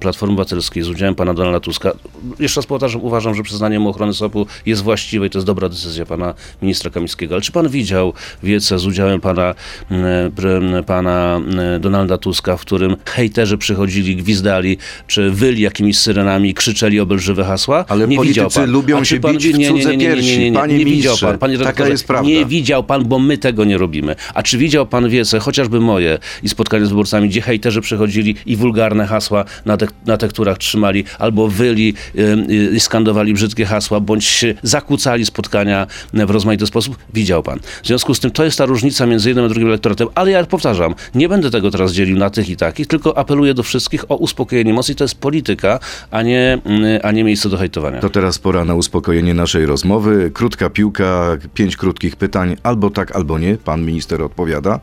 Platformy 0.00 0.32
Obywatelskiej 0.32 0.82
z 0.82 0.88
udziałem 0.88 1.14
pana 1.14 1.34
Donalda 1.34 1.60
Tuska? 1.60 1.92
Jeszcze 2.38 2.60
raz 2.60 2.66
powtarzam, 2.66 3.02
uważam, 3.02 3.34
że 3.34 3.42
przyznanie 3.42 3.80
mu 3.80 3.88
ochrony 3.88 4.14
SOP-u 4.14 4.46
jest 4.66 4.82
właściwe 4.82 5.26
i 5.26 5.30
to 5.30 5.38
jest 5.38 5.46
dobra 5.46 5.68
decyzja 5.68 6.06
pana 6.06 6.34
ministra 6.62 6.79
Kamińskiego. 6.90 7.34
Ale 7.34 7.42
czy 7.42 7.52
pan 7.52 7.68
widział 7.68 8.12
wiece 8.42 8.78
z 8.78 8.86
udziałem 8.86 9.20
pana, 9.20 9.54
mm, 9.90 10.30
pre- 10.30 10.82
pana 10.84 11.36
mm, 11.36 11.80
Donalda 11.80 12.18
Tuska, 12.18 12.56
w 12.56 12.60
którym 12.60 12.96
hejterzy 13.06 13.58
przychodzili, 13.58 14.16
gwizdali, 14.16 14.76
czy 15.06 15.30
wyli 15.30 15.62
jakimiś 15.62 15.98
syrenami, 15.98 16.54
krzyczeli 16.54 17.00
obelżywe 17.00 17.44
hasła? 17.44 17.84
Ale 17.88 18.08
nie 18.08 18.18
widział 18.18 18.44
politycy 18.44 18.60
pan. 18.60 18.70
lubią 18.70 19.04
się 19.04 19.20
pan 19.20 19.32
bić 19.32 19.48
w 19.48 19.58
nie, 19.58 19.72
nie, 19.72 19.84
nie, 19.84 19.84
nie, 19.84 19.96
nie, 19.96 20.14
nie, 20.14 20.22
nie, 20.22 20.38
nie, 20.38 20.50
nie 20.50 20.56
Panie 20.58 20.78
widział 20.78 20.94
ministrze, 20.94 21.26
pan. 21.26 21.38
Panie 21.38 21.58
taka 21.58 21.88
jest 21.88 22.06
prawda. 22.06 22.28
Nie 22.30 22.46
widział 22.46 22.84
pan, 22.84 23.04
bo 23.04 23.18
my 23.18 23.38
tego 23.38 23.64
nie 23.64 23.78
robimy. 23.78 24.16
A 24.34 24.42
czy 24.42 24.58
widział 24.58 24.86
pan 24.86 25.08
wiece, 25.08 25.38
chociażby 25.38 25.80
moje 25.80 26.18
i 26.42 26.48
spotkanie 26.48 26.86
z 26.86 26.88
wyborcami, 26.88 27.28
gdzie 27.28 27.40
hejterzy 27.40 27.80
przychodzili 27.80 28.34
i 28.46 28.56
wulgarne 28.56 29.06
hasła 29.06 29.44
na, 29.64 29.76
tek- 29.76 29.92
na 30.06 30.16
tekturach 30.16 30.58
trzymali, 30.58 31.04
albo 31.18 31.48
wyli 31.48 31.94
y, 32.18 32.70
i 32.76 32.80
skandowali 32.80 33.34
brzydkie 33.34 33.64
hasła, 33.64 34.00
bądź 34.00 34.44
zakłócali 34.62 35.26
spotkania 35.26 35.86
w 36.12 36.30
sposób? 36.66 36.96
Widział 37.14 37.42
pan. 37.42 37.58
W 37.82 37.86
związku 37.86 38.14
z 38.14 38.20
tym 38.20 38.30
to 38.30 38.44
jest 38.44 38.58
ta 38.58 38.66
różnica 38.66 39.06
między 39.06 39.28
jednym 39.28 39.44
a 39.44 39.48
drugim 39.48 39.68
elektoratem, 39.68 40.08
ale 40.14 40.30
ja 40.30 40.46
powtarzam, 40.46 40.94
nie 41.14 41.28
będę 41.28 41.50
tego 41.50 41.70
teraz 41.70 41.92
dzielił 41.92 42.16
na 42.16 42.30
tych 42.30 42.48
i 42.48 42.56
takich, 42.56 42.86
tylko 42.86 43.18
apeluję 43.18 43.54
do 43.54 43.62
wszystkich 43.62 44.10
o 44.10 44.16
uspokojenie 44.16 44.70
emocji. 44.70 44.94
To 44.94 45.04
jest 45.04 45.14
polityka, 45.14 45.78
a 46.10 46.22
nie, 46.22 46.58
y, 46.96 47.02
a 47.02 47.12
nie 47.12 47.24
miejsce 47.24 47.48
do 47.48 47.56
hejtowania. 47.56 48.00
To 48.00 48.10
teraz 48.10 48.38
pora 48.38 48.64
na 48.64 48.74
uspokojenie 48.74 49.34
naszej 49.34 49.66
rozmowy. 49.66 50.30
Krótka 50.34 50.70
piłka, 50.70 51.36
pięć 51.54 51.76
krótkich 51.76 52.16
pytań, 52.16 52.56
albo 52.62 52.90
tak, 52.90 53.16
albo 53.16 53.38
nie. 53.38 53.56
Pan 53.56 53.84
minister 53.84 54.22
odpowiada. 54.22 54.80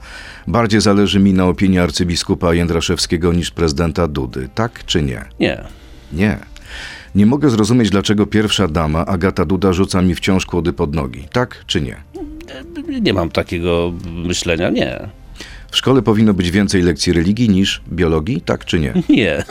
Bardziej 0.48 0.82
zależy 0.82 1.20
mi 1.20 1.34
na 1.34 1.46
opinii 1.46 1.80
arcybiskupa 1.80 2.54
Jędraszewskiego 2.54 3.34
niż 3.34 3.52
prezydenta 3.52 4.08
Dudy. 4.08 4.50
Tak 4.56 4.86
czy 4.86 5.02
nie? 5.02 5.26
Nie. 5.40 5.64
Nie. 6.14 6.57
Nie 7.16 7.26
mogę 7.26 7.50
zrozumieć, 7.50 7.90
dlaczego 7.90 8.26
pierwsza 8.26 8.68
dama, 8.68 9.06
Agata 9.06 9.46
Duda, 9.46 9.74
rzuca 9.74 10.02
mi 10.02 10.16
wciąż 10.16 10.46
kłody 10.46 10.74
pod 10.74 10.96
nogi. 10.96 11.24
Tak 11.32 11.64
czy 11.68 11.82
nie? 11.82 11.96
Nie 13.02 13.14
mam 13.14 13.30
takiego 13.30 13.94
myślenia, 14.06 14.70
nie. 14.70 15.10
W 15.72 15.78
szkole 15.78 16.02
powinno 16.02 16.34
być 16.34 16.52
więcej 16.52 16.82
lekcji 16.82 17.14
religii 17.14 17.50
niż 17.50 17.82
biologii. 17.92 18.42
Tak 18.42 18.66
czy 18.66 18.80
nie? 18.80 18.94
Nie. 19.10 19.44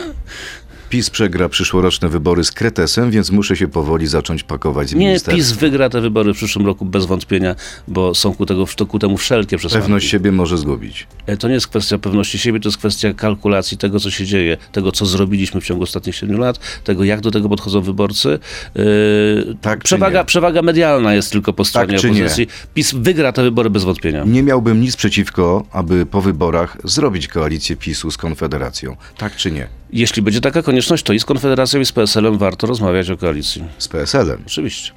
PiS 0.91 1.11
przegra 1.11 1.49
przyszłoroczne 1.49 2.09
wybory 2.09 2.45
z 2.45 2.53
Kretesem, 2.53 3.11
więc 3.11 3.31
muszę 3.31 3.57
się 3.57 3.69
powoli 3.69 4.07
zacząć 4.07 4.43
pakować 4.43 4.89
z 4.89 4.95
Nie. 4.95 5.17
PiS 5.31 5.53
wygra 5.53 5.89
te 5.91 6.01
wybory 6.01 6.35
w 6.35 6.37
przyszłym 6.37 6.67
roku 6.67 6.85
bez 6.85 7.07
wątpienia, 7.07 7.55
bo 7.89 8.15
są 8.15 8.35
ku, 8.35 8.47
tego, 8.47 8.65
ku 8.89 8.99
temu 8.99 9.17
wszelkie 9.17 9.57
przesłanki. 9.59 9.83
Pewność 9.85 10.09
siebie 10.09 10.33
może 10.33 10.59
zgubić. 10.59 11.07
E, 11.27 11.37
To 11.37 11.49
nie 11.49 11.55
jest 11.55 11.67
kwestia 11.69 11.99
pewności 11.99 12.39
siebie, 12.39 12.61
to 12.61 12.69
jest 12.69 12.79
kwestia 12.79 13.15
kalkulacji 13.15 13.79
tego, 13.79 14.01
co 14.01 14.11
się 14.11 14.27
dzieje, 14.27 14.57
tego, 14.73 14.93
co 14.93 15.07
zrobiliśmy 15.07 15.61
w 15.61 15.65
ciągu 15.65 15.83
ostatnich 15.83 16.17
siedmiu 16.17 16.39
lat, 16.39 16.59
tego, 16.85 17.05
jak 17.05 17.21
do 17.21 17.31
tego 17.31 17.49
podchodzą 17.49 17.81
wyborcy. 17.81 18.39
Yy, 18.75 19.57
Tak 19.61 19.85
przewaga, 19.85 20.25
przewaga 20.25 20.63
medialna 20.63 21.15
jest 21.15 21.33
tylko 21.33 21.53
po 21.53 21.65
stronie 21.65 21.99
czy 21.99 22.11
nie? 22.11 22.21
opozycji. 22.21 22.47
PiS 22.75 22.95
wygra 22.95 23.33
te 23.33 23.43
wybory 23.43 23.71
bez 23.71 23.85
wątpienia. 23.85 24.25
Nie 24.25 24.43
miałbym 24.43 24.81
nic 24.81 24.97
przeciwko, 24.97 25.65
aby 25.73 26.07
po 26.07 26.21
wyborach 26.21 26.77
zrobić 26.85 27.29
koalicję 27.29 27.77
PiSu 27.77 28.11
z 28.11 28.17
Konfederacją. 28.17 28.97
Tak 29.17 29.37
czy 29.37 29.51
nie? 29.53 29.69
Jeśli 29.97 30.23
będzie 30.23 30.41
taka 30.41 30.63
konieczność, 30.63 31.03
to 31.03 31.13
i 31.13 31.21
z 31.21 31.25
Konfederacją, 31.25 31.81
i 31.81 31.87
z 31.87 31.93
PSL-em 31.93 32.39
warto 32.39 32.67
rozmawiać 32.67 33.11
o 33.11 33.17
koalicji. 33.17 33.65
Z 33.79 33.89
PSL-em. 33.89 34.43
Oczywiście. 34.47 34.93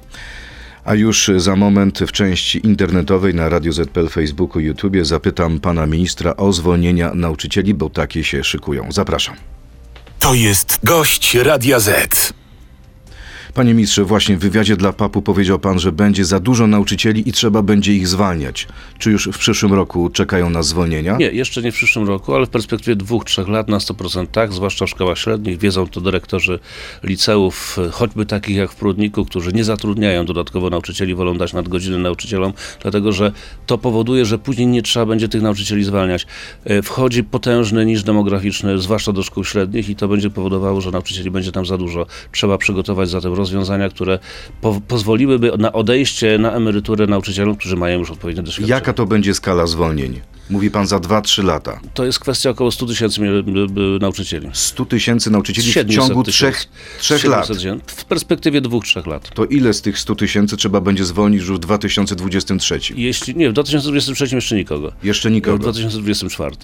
A 0.84 0.94
już 0.94 1.30
za 1.36 1.56
moment 1.56 1.98
w 1.98 2.12
części 2.12 2.66
internetowej 2.66 3.34
na 3.34 3.48
Radio 3.48 3.72
ZPL, 3.72 4.08
Facebooku, 4.08 4.60
YouTubie 4.60 5.04
zapytam 5.04 5.60
pana 5.60 5.86
ministra 5.86 6.36
o 6.36 6.52
zwolnienia 6.52 7.14
nauczycieli, 7.14 7.74
bo 7.74 7.90
takie 7.90 8.24
się 8.24 8.44
szykują. 8.44 8.92
Zapraszam. 8.92 9.34
To 10.18 10.34
jest 10.34 10.78
gość 10.84 11.34
Radia 11.34 11.80
Z. 11.80 12.32
Panie 13.54 13.74
ministrze, 13.74 14.04
właśnie 14.04 14.36
w 14.36 14.40
wywiadzie 14.40 14.76
dla 14.76 14.92
papu 14.92 15.22
powiedział 15.22 15.58
pan, 15.58 15.78
że 15.78 15.92
będzie 15.92 16.24
za 16.24 16.40
dużo 16.40 16.66
nauczycieli 16.66 17.28
i 17.28 17.32
trzeba 17.32 17.62
będzie 17.62 17.94
ich 17.94 18.08
zwalniać. 18.08 18.68
Czy 18.98 19.10
już 19.10 19.28
w 19.32 19.38
przyszłym 19.38 19.72
roku 19.72 20.10
czekają 20.10 20.50
na 20.50 20.62
zwolnienia? 20.62 21.16
Nie, 21.16 21.26
jeszcze 21.30 21.62
nie 21.62 21.72
w 21.72 21.74
przyszłym 21.74 22.08
roku, 22.08 22.34
ale 22.34 22.46
w 22.46 22.48
perspektywie 22.48 22.96
dwóch, 22.96 23.24
trzech 23.24 23.48
lat 23.48 23.68
na 23.68 23.78
100% 23.78 24.26
tak, 24.26 24.52
zwłaszcza 24.52 24.86
w 24.86 24.90
szkołach 24.90 25.18
średnich. 25.18 25.58
Wiedzą 25.58 25.86
to 25.86 26.00
dyrektorzy 26.00 26.58
liceów, 27.02 27.76
choćby 27.92 28.26
takich 28.26 28.56
jak 28.56 28.72
w 28.72 28.74
Prudniku, 28.76 29.24
którzy 29.24 29.52
nie 29.52 29.64
zatrudniają 29.64 30.24
dodatkowo 30.24 30.70
nauczycieli, 30.70 31.14
wolą 31.14 31.38
dać 31.38 31.52
nadgodziny 31.52 31.98
nauczycielom, 31.98 32.52
dlatego 32.82 33.12
że 33.12 33.32
to 33.66 33.78
powoduje, 33.78 34.24
że 34.24 34.38
później 34.38 34.66
nie 34.66 34.82
trzeba 34.82 35.06
będzie 35.06 35.28
tych 35.28 35.42
nauczycieli 35.42 35.84
zwalniać. 35.84 36.26
E, 36.64 36.82
Wchodzi 36.82 37.24
potężny 37.24 37.86
niż 37.86 38.02
demograficzny, 38.02 38.78
zwłaszcza 38.78 39.12
do 39.12 39.22
szkół 39.22 39.44
średnich 39.44 39.88
i 39.88 39.96
to 39.96 40.08
będzie 40.08 40.30
powodowało, 40.30 40.80
że 40.80 40.90
nauczycieli 40.90 41.30
będzie 41.30 41.52
tam 41.52 41.66
za 41.66 41.78
dużo. 41.78 42.06
Trzeba 42.32 42.58
przygotować 42.58 43.08
zatem 43.08 43.34
rozwiązania, 43.40 43.88
które 43.88 44.18
po 44.60 44.80
pozwoliłyby 44.88 45.52
na 45.58 45.72
odejście 45.72 46.38
na 46.38 46.52
emeryturę 46.52 47.06
nauczycielom, 47.06 47.56
którzy 47.56 47.76
mają 47.76 47.98
już 47.98 48.10
odpowiednie 48.10 48.42
doświadczenie. 48.42 48.70
Jaka 48.70 48.92
to 48.92 49.06
będzie 49.06 49.34
skala 49.34 49.66
zwolnień? 49.66 50.20
Mówi 50.50 50.70
pan 50.70 50.86
za 50.86 50.98
2-3 50.98 51.44
lata. 51.44 51.80
To 51.94 52.04
jest 52.04 52.18
kwestia 52.18 52.50
około 52.50 52.70
100 52.70 52.86
tysięcy 52.86 53.20
nauczycieli. 54.00 54.48
100 54.52 54.84
tysięcy 54.84 55.30
nauczycieli 55.30 55.68
w 55.70 55.74
700 55.74 55.96
ciągu 56.06 56.22
tysięcy. 56.24 56.66
3, 56.98 57.14
3 57.18 57.28
lat. 57.28 57.44
700 57.46 57.62
dzień. 57.62 57.80
W 57.86 58.04
perspektywie 58.04 58.60
dwóch, 58.60 58.84
trzech 58.84 59.06
lat. 59.06 59.30
To 59.34 59.44
ile 59.44 59.72
z 59.74 59.82
tych 59.82 59.98
100 59.98 60.14
tysięcy 60.14 60.56
trzeba 60.56 60.80
będzie 60.80 61.04
zwolnić 61.04 61.40
już 61.40 61.52
w 61.52 61.58
2023? 61.58 62.80
Jeśli, 62.96 63.36
nie, 63.36 63.50
w 63.50 63.52
2023 63.52 64.34
jeszcze 64.34 64.56
nikogo. 64.56 64.92
Jeszcze 65.02 65.28
W 65.28 65.32
nikogo. 65.32 65.58
2024. 65.58 66.56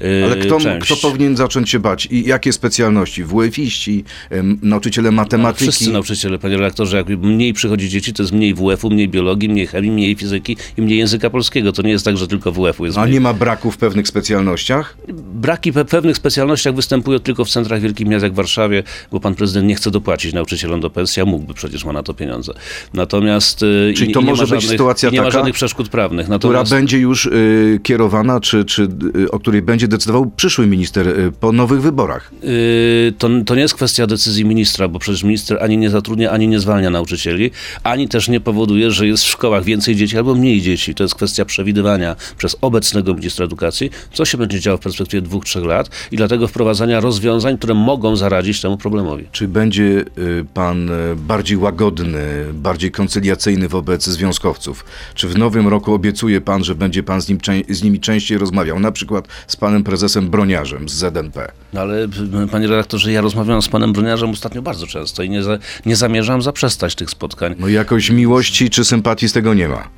Ale 0.00 0.36
Yy, 0.38 0.46
kto, 0.46 0.60
część. 0.60 0.86
kto 0.86 0.96
powinien 0.96 1.36
zacząć 1.36 1.70
się 1.70 1.78
bać? 1.78 2.08
I 2.10 2.24
jakie 2.28 2.52
specjalności? 2.52 3.24
WF-iści, 3.24 4.04
em, 4.30 4.58
nauczyciele 4.62 5.10
matematyki? 5.10 5.64
No, 5.66 5.72
Wszyscy 5.72 5.92
nauczyciele, 5.92 6.38
panie 6.38 6.56
redaktorze, 6.56 6.96
jak 6.96 7.08
mniej 7.08 7.52
przychodzi 7.52 7.88
dzieci, 7.88 8.12
to 8.12 8.22
jest 8.22 8.32
mniej 8.32 8.54
WF-u, 8.54 8.90
mniej 8.90 9.08
biologii, 9.08 9.48
mniej 9.48 9.66
chemii, 9.66 9.90
mniej 9.90 10.14
fizyki 10.14 10.56
i 10.78 10.82
mniej 10.82 10.98
języka 10.98 11.30
polskiego. 11.30 11.72
To 11.72 11.82
nie 11.82 11.90
jest 11.90 12.04
tak, 12.04 12.16
że 12.16 12.26
tylko 12.28 12.52
WF-u 12.52 12.84
jest 12.86 12.98
A 12.98 13.02
mniej. 13.02 13.12
nie 13.14 13.20
ma 13.20 13.27
braku 13.34 13.70
w 13.70 13.76
pewnych 13.76 14.08
specjalnościach? 14.08 14.96
Braki 15.32 15.72
we 15.72 15.84
pewnych 15.84 16.16
specjalnościach 16.16 16.74
występują 16.74 17.18
tylko 17.18 17.44
w 17.44 17.50
centrach 17.50 17.80
wielkich 17.80 18.06
miast 18.06 18.22
jak 18.22 18.32
w 18.32 18.36
Warszawie, 18.36 18.82
bo 19.12 19.20
pan 19.20 19.34
prezydent 19.34 19.66
nie 19.68 19.74
chce 19.74 19.90
dopłacić 19.90 20.32
nauczycielom 20.32 20.80
do 20.80 20.90
pensji, 20.90 21.22
a 21.22 21.24
mógłby, 21.24 21.54
przecież 21.54 21.84
ma 21.84 21.92
na 21.92 22.02
to 22.02 22.14
pieniądze. 22.14 22.52
Natomiast 22.94 23.62
yy, 23.62 23.92
Czyli 23.96 24.12
to 24.12 24.20
może 24.20 24.42
ma 24.42 24.50
być 24.50 24.50
żadnych, 24.50 24.70
sytuacja 24.70 25.10
nie 25.10 25.18
ma 25.18 25.24
taka, 25.24 25.38
żadnych 25.38 25.54
przeszkód 25.54 25.88
prawnych. 25.88 26.26
Która 26.26 26.34
Natomiast 26.34 26.70
będzie 26.70 26.98
już 26.98 27.26
y, 27.26 27.80
kierowana, 27.82 28.40
czy, 28.40 28.64
czy 28.64 28.88
y, 29.16 29.30
o 29.30 29.38
której 29.38 29.62
będzie 29.62 29.88
decydował 29.88 30.30
przyszły 30.36 30.66
minister 30.66 31.08
y, 31.08 31.32
po 31.40 31.52
nowych 31.52 31.82
wyborach? 31.82 32.30
Yy, 32.42 33.12
to, 33.18 33.28
to 33.46 33.54
nie 33.54 33.62
jest 33.62 33.74
kwestia 33.74 34.06
decyzji 34.06 34.44
ministra, 34.44 34.88
bo 34.88 34.98
przecież 34.98 35.22
minister 35.22 35.62
ani 35.62 35.78
nie 35.78 35.90
zatrudnia, 35.90 36.30
ani 36.30 36.48
nie 36.48 36.60
zwalnia 36.60 36.90
nauczycieli, 36.90 37.50
ani 37.82 38.08
też 38.08 38.28
nie 38.28 38.40
powoduje, 38.40 38.90
że 38.90 39.06
jest 39.06 39.24
w 39.24 39.28
szkołach 39.28 39.64
więcej 39.64 39.96
dzieci 39.96 40.16
albo 40.16 40.34
mniej 40.34 40.60
dzieci. 40.62 40.94
To 40.94 41.04
jest 41.04 41.14
kwestia 41.14 41.44
przewidywania 41.44 42.16
przez 42.38 42.56
obecnego 42.60 43.14
ministra 43.18 43.44
edukacji, 43.44 43.90
co 44.12 44.24
się 44.24 44.38
będzie 44.38 44.60
działo 44.60 44.78
w 44.78 44.80
perspektywie 44.80 45.22
dwóch, 45.22 45.44
trzech 45.44 45.64
lat 45.64 45.90
i 46.10 46.16
dlatego 46.16 46.48
wprowadzania 46.48 47.00
rozwiązań, 47.00 47.58
które 47.58 47.74
mogą 47.74 48.16
zaradzić 48.16 48.60
temu 48.60 48.76
problemowi. 48.76 49.24
Czy 49.32 49.48
będzie 49.48 49.82
y, 49.82 50.04
pan 50.54 50.90
y, 50.90 51.16
bardziej 51.16 51.56
łagodny, 51.56 52.44
bardziej 52.52 52.90
koncyliacyjny 52.90 53.68
wobec 53.68 54.06
związkowców? 54.06 54.84
Czy 55.14 55.28
w 55.28 55.38
nowym 55.38 55.68
roku 55.68 55.94
obiecuje 55.94 56.40
pan, 56.40 56.64
że 56.64 56.74
będzie 56.74 57.02
pan 57.02 57.22
z, 57.22 57.28
nim, 57.28 57.38
z 57.68 57.82
nimi 57.82 58.00
częściej 58.00 58.38
rozmawiał, 58.38 58.80
na 58.80 58.92
przykład 58.92 59.28
z 59.46 59.56
panem 59.56 59.84
prezesem 59.84 60.30
Broniarzem 60.30 60.88
z 60.88 60.92
ZNP? 60.92 61.52
No 61.72 61.80
ale 61.80 62.08
panie 62.50 62.66
redaktorze, 62.66 63.12
ja 63.12 63.20
rozmawiałem 63.20 63.62
z 63.62 63.68
panem 63.68 63.92
Broniarzem 63.92 64.30
ostatnio 64.30 64.62
bardzo 64.62 64.86
często 64.86 65.22
i 65.22 65.30
nie, 65.30 65.42
za, 65.42 65.58
nie 65.86 65.96
zamierzam 65.96 66.42
zaprzestać 66.42 66.94
tych 66.94 67.10
spotkań. 67.10 67.54
No 67.58 67.68
jakoś 67.68 68.10
miłości 68.10 68.70
czy 68.70 68.84
sympatii 68.84 69.28
z 69.28 69.32
tego 69.32 69.54
nie 69.54 69.68
ma. 69.68 69.88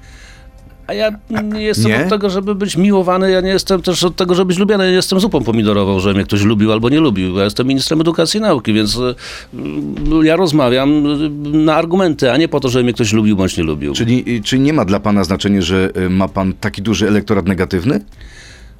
A 0.91 0.95
ja 0.95 1.11
nie 1.43 1.63
jestem 1.63 1.91
nie? 1.91 2.03
od 2.03 2.09
tego, 2.09 2.31
żeby 2.31 2.55
być 2.55 2.77
miłowany, 2.77 3.31
ja 3.31 3.41
nie 3.41 3.49
jestem 3.49 3.83
też 3.83 4.05
od 4.05 4.17
tego, 4.17 4.35
żeby 4.35 4.49
być 4.49 4.59
lubiany, 4.59 4.85
ja 4.85 4.91
nie 4.91 4.97
jestem 4.97 5.21
zupą 5.21 5.45
pomidorową, 5.45 6.01
że 6.01 6.15
mnie 6.15 6.25
ktoś 6.25 6.43
lubił 6.43 6.73
albo 6.73 6.89
nie 6.89 7.01
lubił. 7.01 7.37
Ja 7.37 7.45
jestem 7.45 7.67
ministrem 7.67 8.01
edukacji 8.01 8.39
i 8.39 8.41
nauki, 8.41 8.73
więc 8.73 8.97
y, 8.97 9.15
y, 10.23 10.27
ja 10.27 10.37
rozmawiam 10.37 11.07
y, 11.07 11.31
na 11.57 11.77
argumenty, 11.77 12.33
a 12.33 12.37
nie 12.37 12.49
po 12.49 12.61
to, 12.61 12.69
żeby 12.69 12.85
mnie 12.85 12.93
ktoś 12.93 13.13
lubił 13.13 13.37
bądź 13.37 13.57
nie 13.57 13.65
lubił. 13.65 13.95
Czyli, 13.95 14.25
y, 14.37 14.43
czy 14.43 14.59
nie 14.59 14.73
ma 14.73 14.85
dla 14.85 15.01
pana 15.01 15.25
znaczenia, 15.25 15.63
że 15.63 15.91
ma 16.11 16.29
pan 16.29 16.53
taki 16.53 16.83
duży 16.83 17.09
elektorat 17.09 17.47
negatywny? 17.47 18.01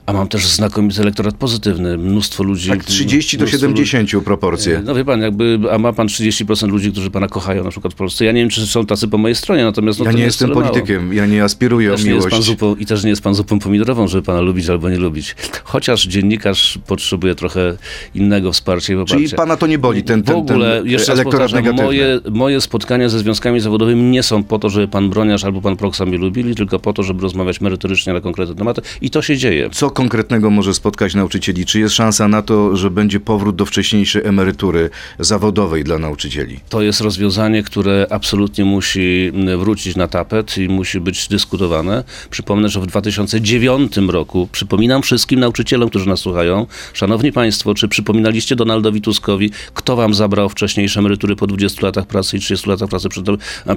A 0.07 0.13
mam 0.13 0.29
też 0.29 0.47
znakomity 0.47 1.01
elektorat 1.03 1.35
pozytywny, 1.35 1.99
mnóstwo 1.99 2.43
ludzi... 2.45 2.69
Tak 2.71 2.85
30 2.85 3.37
do 3.39 3.43
mnóstwo 3.45 3.61
70 3.61 4.25
proporcje. 4.25 4.75
ludzi- 4.75 4.87
No 4.87 4.95
wie 4.95 5.05
pan, 5.05 5.21
jakby, 5.21 5.59
a 5.73 5.79
ma 5.79 5.93
pan 5.93 6.07
30% 6.07 6.69
ludzi, 6.69 6.93
którzy 6.93 7.11
pana 7.11 7.29
kochają 7.29 7.65
na 7.65 7.71
przykład 7.71 7.93
w 7.93 7.97
Polsce. 7.97 8.25
Ja 8.25 8.33
nie 8.33 8.41
wiem, 8.41 8.49
czy 8.51 8.67
są 8.67 8.87
tacy 8.87 9.09
po 9.09 9.19
mojej 9.19 9.35
stronie, 9.35 9.65
natomiast... 9.65 9.99
No, 9.99 10.05
Ja 10.05 10.13
nie 10.13 10.23
jest 10.23 10.35
jestem 10.35 10.49
tyle 10.49 10.61
mało. 10.61 10.73
politykiem, 10.75 11.13
ja 11.15 11.27
nie 11.27 11.45
aspiruję 11.45 11.93
o 11.93 11.97
Też 11.97 12.05
nie 12.05 12.11
jest 12.13 12.23
pan 12.23 12.31
miłość. 12.33 12.47
zupą, 12.49 12.75
I 12.77 12.87
też 12.87 13.05
nie 13.05 13.11
jest 13.11 13.23
pan 13.23 13.35
zupą 13.35 13.59
pomidorową, 13.59 14.09
żeby 14.09 14.23
pana 14.23 14.41
lubić 14.41 14.69
albo 14.69 14.91
nie 14.91 14.97
lubić. 14.99 15.37
Chociaż 15.65 16.07
dziennikarz 16.07 16.79
potrzebuje 16.87 17.35
trochę 17.35 17.77
innego 18.15 18.53
wsparcia 18.53 18.93
i 18.93 18.97
poparcia. 18.97 19.15
Czyli 19.17 19.29
pana 19.37 19.57
to 19.57 19.67
nie 19.67 19.79
boli, 19.79 20.03
ten, 20.03 20.23
w 20.23 20.27
ten, 20.27 20.37
ogóle, 20.37 20.79
ten 20.79 20.87
jeszcze 20.91 21.13
raz 21.13 21.21
elektorat 21.21 21.53
negatywny. 21.53 21.85
moje, 21.85 22.21
moje 22.31 22.61
spotkania 22.61 23.09
ze 23.09 23.19
związkami 23.19 23.61
zawodowymi 23.61 24.03
nie 24.03 24.23
są 24.23 24.43
po 24.45 24.59
to, 24.59 24.69
żeby 24.71 24.89
pan 24.89 25.11
Broniarz 25.11 25.45
albo 25.45 25.61
pan 25.61 25.77
Proksa 25.77 26.07
mnie 26.07 26.19
lubili, 26.19 26.55
tylko 26.55 26.79
po 26.79 26.93
to, 26.93 27.03
żeby 27.03 27.23
rozmawiać 27.23 27.61
merytorycznie 27.61 28.13
na 28.13 28.21
konkretne 28.21 28.55
tematy 28.55 28.83
i 29.01 29.11
to 29.11 29.23
się 29.23 29.37
dzieje. 29.37 29.71
Co 29.73 29.90
Konkretnego 29.91 30.51
może 30.51 30.75
spotkać 30.75 31.15
nauczycieli? 31.15 31.67
Czy 31.67 31.81
jest 31.81 31.95
szansa 31.95 32.29
na 32.29 32.43
to, 32.43 32.77
że 32.77 32.91
będzie 32.91 33.21
powrót 33.21 33.57
do 33.57 33.67
wcześniejszej 33.67 34.23
emerytury 34.25 34.91
zawodowej 35.19 35.85
dla 35.85 35.99
nauczycieli? 35.99 36.61
To 36.69 36.83
jest 36.83 37.01
rozwiązanie, 37.01 37.63
które 37.63 38.07
absolutnie 38.11 38.65
musi 38.65 39.33
wrócić 39.59 39.97
na 39.97 40.09
tapet 40.09 40.59
i 40.59 40.69
musi 40.69 41.01
być 41.01 41.29
dyskutowane. 41.29 42.05
Przypomnę, 42.31 42.69
że 42.69 42.81
w 42.81 42.87
2009 42.87 43.97
roku, 43.97 44.49
przypominam 44.53 45.03
wszystkim 45.03 45.41
nauczycielom, 45.41 45.89
którzy 45.89 46.09
nas 46.09 46.21
słuchają, 46.21 46.67
szanowni 46.93 47.33
państwo, 47.33 47.75
czy 47.75 47.89
przypominaliście 47.89 48.57
Donaldowi 48.57 49.01
Tuskowi, 49.01 49.51
kto 49.75 49.97
wam 49.97 50.15
zabrał 50.15 50.49
wcześniejsze 50.49 51.01
emerytury 51.01 51.37
po 51.37 51.47
20 51.47 51.87
latach 51.87 52.07
pracy 52.07 52.37
i 52.37 52.41
30 52.41 52.71
latach 52.71 52.89
pracy 52.89 53.09
przy, 53.09 53.23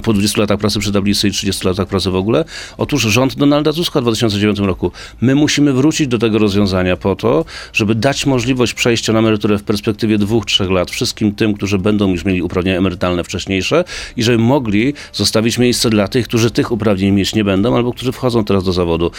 po 0.02 0.12
20 0.12 0.40
latach 0.40 0.58
pracy 0.58 0.78
przy 0.80 0.92
i 1.28 1.30
30 1.30 1.66
latach 1.66 1.88
pracy 1.88 2.10
w 2.10 2.16
ogóle? 2.16 2.44
Otóż 2.78 3.02
rząd 3.02 3.34
Donalda 3.34 3.72
Tuska 3.72 4.00
w 4.00 4.02
2009 4.02 4.58
roku. 4.58 4.92
My 5.20 5.34
musimy 5.34 5.72
wrócić 5.72 6.03
do 6.08 6.18
tego 6.18 6.38
rozwiązania 6.38 6.96
po 6.96 7.16
to, 7.16 7.44
żeby 7.72 7.94
dać 7.94 8.26
możliwość 8.26 8.74
przejścia 8.74 9.12
na 9.12 9.18
emeryturę 9.18 9.58
w 9.58 9.62
perspektywie 9.62 10.18
dwóch, 10.18 10.44
trzech 10.44 10.70
lat 10.70 10.90
wszystkim 10.90 11.34
tym, 11.34 11.54
którzy 11.54 11.78
będą 11.78 12.10
już 12.10 12.24
mieli 12.24 12.42
uprawnienia 12.42 12.78
emerytalne 12.78 13.24
wcześniejsze 13.24 13.84
i 14.16 14.22
żeby 14.22 14.38
mogli 14.38 14.94
zostawić 15.12 15.58
miejsce 15.58 15.90
dla 15.90 16.08
tych, 16.08 16.28
którzy 16.28 16.50
tych 16.50 16.72
uprawnień 16.72 17.14
mieć 17.14 17.34
nie 17.34 17.44
będą 17.44 17.76
albo 17.76 17.92
którzy 17.92 18.12
wchodzą 18.12 18.44
teraz 18.44 18.64
do 18.64 18.72
zawodu. 18.72 19.10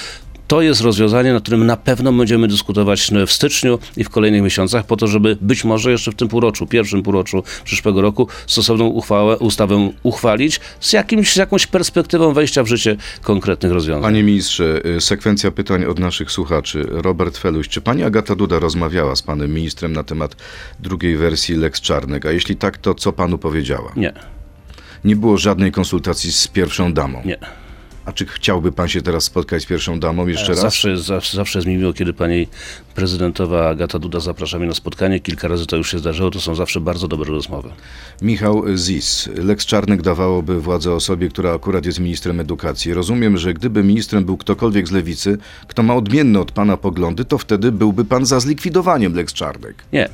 To 0.47 0.61
jest 0.61 0.81
rozwiązanie, 0.81 1.33
nad 1.33 1.43
którym 1.43 1.65
na 1.65 1.77
pewno 1.77 2.13
będziemy 2.13 2.47
dyskutować 2.47 3.11
w 3.27 3.31
styczniu 3.31 3.79
i 3.97 4.03
w 4.03 4.09
kolejnych 4.09 4.41
miesiącach, 4.41 4.85
po 4.85 4.97
to, 4.97 5.07
żeby 5.07 5.37
być 5.41 5.63
może 5.63 5.91
jeszcze 5.91 6.11
w 6.11 6.15
tym 6.15 6.27
półroczu, 6.27 6.67
pierwszym 6.67 7.03
półroczu 7.03 7.43
przyszłego 7.63 8.01
roku, 8.01 8.27
stosowną 8.47 8.85
uchwałę, 8.85 9.37
ustawę 9.37 9.91
uchwalić 10.03 10.59
z, 10.79 10.93
jakimś, 10.93 11.33
z 11.33 11.35
jakąś 11.35 11.67
perspektywą 11.67 12.33
wejścia 12.33 12.63
w 12.63 12.67
życie 12.67 12.97
konkretnych 13.21 13.71
rozwiązań. 13.71 14.03
Panie 14.03 14.23
ministrze, 14.23 14.81
y, 14.85 15.01
sekwencja 15.01 15.51
pytań 15.51 15.85
od 15.85 15.99
naszych 15.99 16.31
słuchaczy. 16.31 16.85
Robert 16.89 17.37
Feluś, 17.37 17.69
czy 17.69 17.81
pani 17.81 18.03
Agata 18.03 18.35
Duda 18.35 18.59
rozmawiała 18.59 19.15
z 19.15 19.21
panem 19.21 19.53
ministrem 19.53 19.93
na 19.93 20.03
temat 20.03 20.35
drugiej 20.79 21.17
wersji 21.17 21.55
Lex 21.55 21.81
Czarnek? 21.81 22.25
A 22.25 22.31
jeśli 22.31 22.55
tak, 22.55 22.77
to 22.77 22.95
co 22.95 23.13
panu 23.13 23.37
powiedziała? 23.37 23.91
Nie, 23.95 24.13
Nie 25.05 25.15
było 25.15 25.37
żadnej 25.37 25.71
konsultacji 25.71 26.31
z 26.31 26.47
pierwszą 26.47 26.93
damą. 26.93 27.21
nie. 27.25 27.64
A 28.05 28.13
czy 28.13 28.25
chciałby 28.25 28.71
pan 28.71 28.87
się 28.87 29.01
teraz 29.01 29.23
spotkać 29.23 29.63
z 29.63 29.65
pierwszą 29.65 29.99
damą 29.99 30.27
jeszcze 30.27 30.47
raz? 30.47 30.59
Zawsze, 30.59 30.97
zawsze, 30.97 31.37
zawsze 31.37 31.59
jest 31.59 31.67
mi 31.67 31.77
miło, 31.77 31.93
kiedy 31.93 32.13
pani 32.13 32.47
prezydentowa 32.95 33.69
Agata 33.69 33.99
Duda 33.99 34.19
zaprasza 34.19 34.59
mnie 34.59 34.67
na 34.67 34.73
spotkanie. 34.73 35.19
Kilka 35.19 35.47
razy 35.47 35.65
to 35.65 35.75
już 35.75 35.91
się 35.91 35.99
zdarzyło. 35.99 36.31
To 36.31 36.39
są 36.39 36.55
zawsze 36.55 36.81
bardzo 36.81 37.07
dobre 37.07 37.31
rozmowy. 37.31 37.69
Michał 38.21 38.63
Zis. 38.75 39.29
Lex 39.35 39.65
Czarnek 39.65 40.01
dawałoby 40.01 40.61
władzę 40.61 40.93
osobie, 40.93 41.29
która 41.29 41.53
akurat 41.53 41.85
jest 41.85 41.99
ministrem 41.99 42.39
edukacji. 42.39 42.93
Rozumiem, 42.93 43.37
że 43.37 43.53
gdyby 43.53 43.83
ministrem 43.83 44.25
był 44.25 44.37
ktokolwiek 44.37 44.87
z 44.87 44.91
lewicy, 44.91 45.37
kto 45.67 45.83
ma 45.83 45.95
odmienne 45.95 46.39
od 46.39 46.51
pana 46.51 46.77
poglądy, 46.77 47.25
to 47.25 47.37
wtedy 47.37 47.71
byłby 47.71 48.05
pan 48.05 48.25
za 48.25 48.39
zlikwidowaniem 48.39 49.13
Lex 49.13 49.33
Czarnek. 49.33 49.83
Nie. 49.93 50.09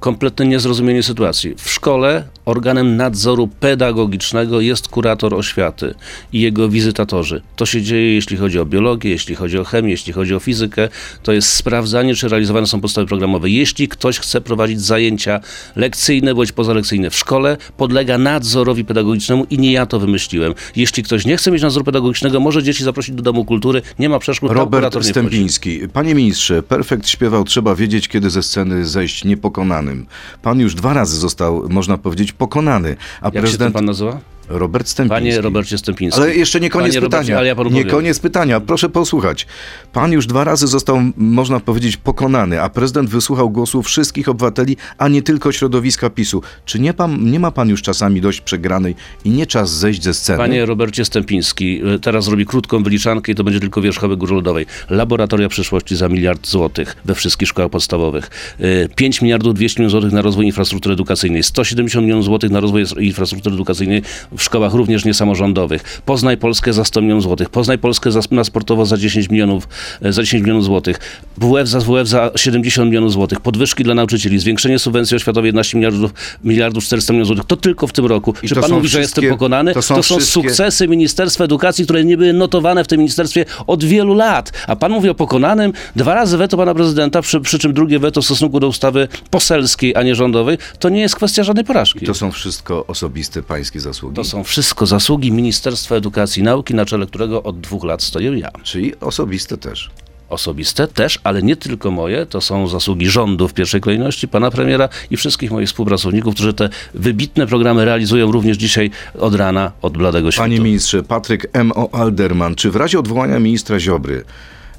Kompletne 0.00 0.46
niezrozumienie 0.46 1.02
sytuacji. 1.02 1.54
W 1.58 1.70
szkole 1.70 2.28
organem 2.44 2.96
nadzoru 2.96 3.48
pedagogicznego 3.48 4.60
jest 4.60 4.88
kurator 4.88 5.34
oświaty 5.34 5.94
i 6.32 6.40
jego 6.40 6.68
wizytatorzy. 6.68 7.42
To 7.56 7.66
się 7.66 7.82
dzieje, 7.82 8.14
jeśli 8.14 8.36
chodzi 8.36 8.58
o 8.58 8.66
biologię, 8.66 9.10
jeśli 9.10 9.34
chodzi 9.34 9.58
o 9.58 9.64
chemię, 9.64 9.90
jeśli 9.90 10.12
chodzi 10.12 10.34
o 10.34 10.40
fizykę. 10.40 10.88
To 11.22 11.32
jest 11.32 11.48
sprawdzanie, 11.48 12.14
czy 12.14 12.28
realizowane 12.28 12.66
są 12.66 12.80
podstawy 12.80 13.06
programowe. 13.06 13.50
Jeśli 13.50 13.88
ktoś 13.88 14.18
chce 14.18 14.40
prowadzić 14.40 14.80
zajęcia 14.80 15.40
lekcyjne 15.76 16.34
bądź 16.34 16.52
pozalekcyjne 16.52 17.10
w 17.10 17.16
szkole, 17.16 17.56
podlega 17.76 18.18
nadzorowi 18.18 18.84
pedagogicznemu 18.84 19.46
i 19.50 19.58
nie 19.58 19.72
ja 19.72 19.86
to 19.86 20.00
wymyśliłem. 20.00 20.54
Jeśli 20.76 21.02
ktoś 21.02 21.26
nie 21.26 21.36
chce 21.36 21.50
mieć 21.50 21.62
nadzoru 21.62 21.84
pedagogicznego, 21.84 22.40
może 22.40 22.62
dzieci 22.62 22.84
zaprosić 22.84 23.14
do 23.14 23.22
Domu 23.22 23.44
Kultury. 23.44 23.82
Nie 23.98 24.08
ma 24.08 24.18
przeszkód. 24.18 24.52
Robert 24.52 24.94
wchodzi. 24.94 25.10
Stępiński. 25.10 25.80
Panie 25.92 26.14
ministrze, 26.14 26.62
Perfekt 26.62 27.08
śpiewał 27.08 27.44
Trzeba 27.44 27.74
wiedzieć, 27.74 28.08
kiedy 28.08 28.30
ze 28.30 28.42
sceny 28.42 28.86
zejść 28.86 29.24
niepokonanym. 29.24 30.06
Pan 30.42 30.60
już 30.60 30.74
dwa 30.74 30.92
razy 30.92 31.16
został, 31.16 31.68
można 31.68 31.98
powiedzieć, 31.98 32.32
pokonany. 32.38 32.96
A 33.20 33.24
Jak 33.24 33.24
się 33.24 33.30
ten 33.32 33.42
prezydent 33.42 33.74
pan 33.74 33.84
nazywa? 33.84 34.20
Robert 34.48 34.88
Stępiński. 34.88 35.14
Panie 35.14 35.40
Robercie 35.40 35.78
Stępiński. 35.78 36.20
Ale 36.20 36.34
jeszcze 36.34 36.60
nie 36.60 36.70
koniec 36.70 36.94
Panie 36.94 37.00
Robercie, 37.00 37.20
pytania. 37.22 37.38
ale 37.38 37.46
ja 37.48 37.54
nie 37.54 37.64
powiem. 37.64 37.88
koniec 37.88 38.18
pytania. 38.18 38.60
Proszę 38.60 38.88
posłuchać. 38.88 39.46
Pan 39.92 40.12
już 40.12 40.26
dwa 40.26 40.44
razy 40.44 40.66
został, 40.66 41.00
można 41.16 41.60
powiedzieć, 41.60 41.96
pokonany, 41.96 42.62
a 42.62 42.68
prezydent 42.68 43.10
wysłuchał 43.10 43.50
głosu 43.50 43.82
wszystkich 43.82 44.28
obywateli, 44.28 44.76
a 44.98 45.08
nie 45.08 45.22
tylko 45.22 45.52
środowiska 45.52 46.10
PiSu. 46.10 46.42
Czy 46.64 46.80
nie, 46.80 46.94
pan, 46.94 47.30
nie 47.30 47.40
ma 47.40 47.50
pan 47.50 47.68
już 47.68 47.82
czasami 47.82 48.20
dość 48.20 48.40
przegranej 48.40 48.94
i 49.24 49.30
nie 49.30 49.46
czas 49.46 49.70
zejść 49.70 50.02
ze 50.02 50.14
sceny? 50.14 50.38
Panie 50.38 50.66
Robercie 50.66 51.04
Stępiński, 51.04 51.80
teraz 52.02 52.24
zrobi 52.24 52.46
krótką 52.46 52.82
wyliczankę 52.82 53.32
i 53.32 53.34
to 53.34 53.44
będzie 53.44 53.60
tylko 53.60 53.82
wierzchołek 53.82 54.18
góry 54.18 54.34
lodowej. 54.34 54.66
Laboratoria 54.90 55.48
przyszłości 55.48 55.96
za 55.96 56.08
miliard 56.08 56.46
złotych 56.46 56.96
we 57.04 57.14
wszystkich 57.14 57.48
szkołach 57.48 57.70
podstawowych. 57.70 58.30
Y, 58.60 58.88
5 58.96 59.22
miliardów 59.22 59.54
200 59.54 59.80
milionów 59.80 59.90
złotych 59.90 60.12
na 60.12 60.22
rozwój 60.22 60.46
infrastruktury 60.46 60.92
edukacyjnej. 60.92 61.42
170 61.42 62.04
milionów 62.04 62.24
złotych 62.24 62.50
na 62.50 62.60
rozwój 62.60 62.84
infrastruktury 63.00 63.54
edukacyjnej 63.54 64.02
w 64.36 64.42
szkołach 64.42 64.74
również 64.74 65.04
niesamorządowych. 65.04 66.02
Poznaj 66.06 66.36
Polskę 66.36 66.72
za 66.72 66.84
100 66.84 67.00
milionów 67.00 67.22
złotych. 67.22 67.50
Poznaj 67.50 67.78
Polskę 67.78 68.10
za, 68.12 68.20
na 68.30 68.44
sportowo 68.44 68.86
za 68.86 68.96
10 68.96 69.30
milionów, 69.30 69.68
e, 70.02 70.12
za 70.12 70.22
10 70.22 70.42
milionów 70.42 70.64
złotych. 70.64 70.96
WF 71.38 71.68
za 71.68 71.80
WF 71.80 72.08
za 72.08 72.30
70 72.36 72.86
milionów 72.90 73.12
złotych. 73.12 73.40
Podwyżki 73.40 73.84
dla 73.84 73.94
nauczycieli. 73.94 74.38
Zwiększenie 74.38 74.78
subwencji 74.78 75.16
oświatowej 75.16 75.48
11 75.48 75.78
miliardów, 75.78 76.10
miliardów 76.44 76.84
400 76.84 77.12
milionów 77.12 77.26
złotych. 77.26 77.44
To 77.46 77.56
tylko 77.56 77.86
w 77.86 77.92
tym 77.92 78.06
roku. 78.06 78.34
I 78.42 78.48
Czy 78.48 78.54
to 78.54 78.60
pan 78.60 78.70
są 78.70 78.76
mówi, 78.76 78.88
że 78.88 79.00
jestem 79.00 79.24
pokonany? 79.28 79.74
to 79.74 79.82
są 79.82 80.02
wszystkie- 80.02 80.24
sukcesy 80.24 80.88
Ministerstwa 80.88 81.44
Edukacji, 81.44 81.84
które 81.84 82.04
nie 82.04 82.16
były 82.16 82.32
notowane 82.32 82.84
w 82.84 82.86
tym 82.86 82.98
ministerstwie 82.98 83.44
od 83.66 83.84
wielu 83.84 84.14
lat. 84.14 84.52
A 84.66 84.76
pan 84.76 84.92
mówi 84.92 85.08
o 85.08 85.14
pokonanym. 85.14 85.72
Dwa 85.96 86.14
razy 86.14 86.38
weto 86.38 86.56
pana 86.56 86.74
prezydenta, 86.74 87.22
przy, 87.22 87.40
przy 87.40 87.58
czym 87.58 87.72
drugie 87.72 87.98
weto 87.98 88.22
w 88.22 88.24
stosunku 88.24 88.60
do 88.60 88.68
ustawy 88.68 89.08
poselskiej, 89.30 89.96
a 89.96 90.02
nie 90.02 90.14
rządowej. 90.14 90.58
To 90.78 90.88
nie 90.88 91.00
jest 91.00 91.16
kwestia 91.16 91.44
żadnej 91.44 91.64
porażki. 91.64 92.06
To 92.06 92.14
są 92.14 92.32
wszystko 92.32 92.86
osobiste 92.86 93.42
pańskie 93.42 93.80
zasługi. 93.80 94.14
To 94.24 94.30
są 94.30 94.44
wszystko 94.44 94.86
zasługi 94.86 95.32
Ministerstwa 95.32 95.94
Edukacji 95.94 96.40
i 96.40 96.44
Nauki, 96.44 96.74
na 96.74 96.86
czele 96.86 97.06
którego 97.06 97.42
od 97.42 97.60
dwóch 97.60 97.84
lat 97.84 98.02
stoję 98.02 98.38
ja. 98.38 98.50
Czyli 98.62 99.00
osobiste 99.00 99.56
też. 99.56 99.90
Osobiste 100.28 100.88
też, 100.88 101.20
ale 101.24 101.42
nie 101.42 101.56
tylko 101.56 101.90
moje, 101.90 102.26
to 102.26 102.40
są 102.40 102.68
zasługi 102.68 103.06
rządu 103.06 103.48
w 103.48 103.54
pierwszej 103.54 103.80
kolejności, 103.80 104.28
pana 104.28 104.50
premiera 104.50 104.88
i 105.10 105.16
wszystkich 105.16 105.50
moich 105.50 105.68
współpracowników, 105.68 106.34
którzy 106.34 106.54
te 106.54 106.68
wybitne 106.94 107.46
programy 107.46 107.84
realizują 107.84 108.32
również 108.32 108.56
dzisiaj 108.56 108.90
od 109.18 109.34
rana, 109.34 109.72
od 109.82 109.98
bladego 109.98 110.30
świtu. 110.30 110.42
Panie 110.42 110.60
ministrze, 110.60 111.02
Patryk 111.02 111.46
M.O. 111.52 111.94
Alderman, 111.94 112.54
czy 112.54 112.70
w 112.70 112.76
razie 112.76 112.98
odwołania 112.98 113.38
ministra 113.38 113.80
Ziobry 113.80 114.24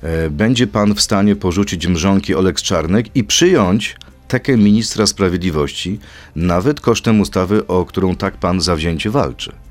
e, 0.01 0.29
będzie 0.29 0.67
pan 0.67 0.95
w 0.95 1.01
stanie 1.01 1.35
porzucić 1.35 1.87
mrzonki 1.87 2.35
Oleks 2.35 2.61
Czarnek 2.63 3.05
i 3.15 3.23
przyjąć 3.23 3.95
tekę 4.27 4.57
ministra 4.57 5.07
sprawiedliwości, 5.07 5.99
nawet 6.35 6.81
kosztem 6.81 7.21
ustawy, 7.21 7.67
o 7.67 7.85
którą 7.85 8.15
tak 8.15 8.37
pan 8.37 8.61
zawzięcie 8.61 9.09
walczy? 9.09 9.64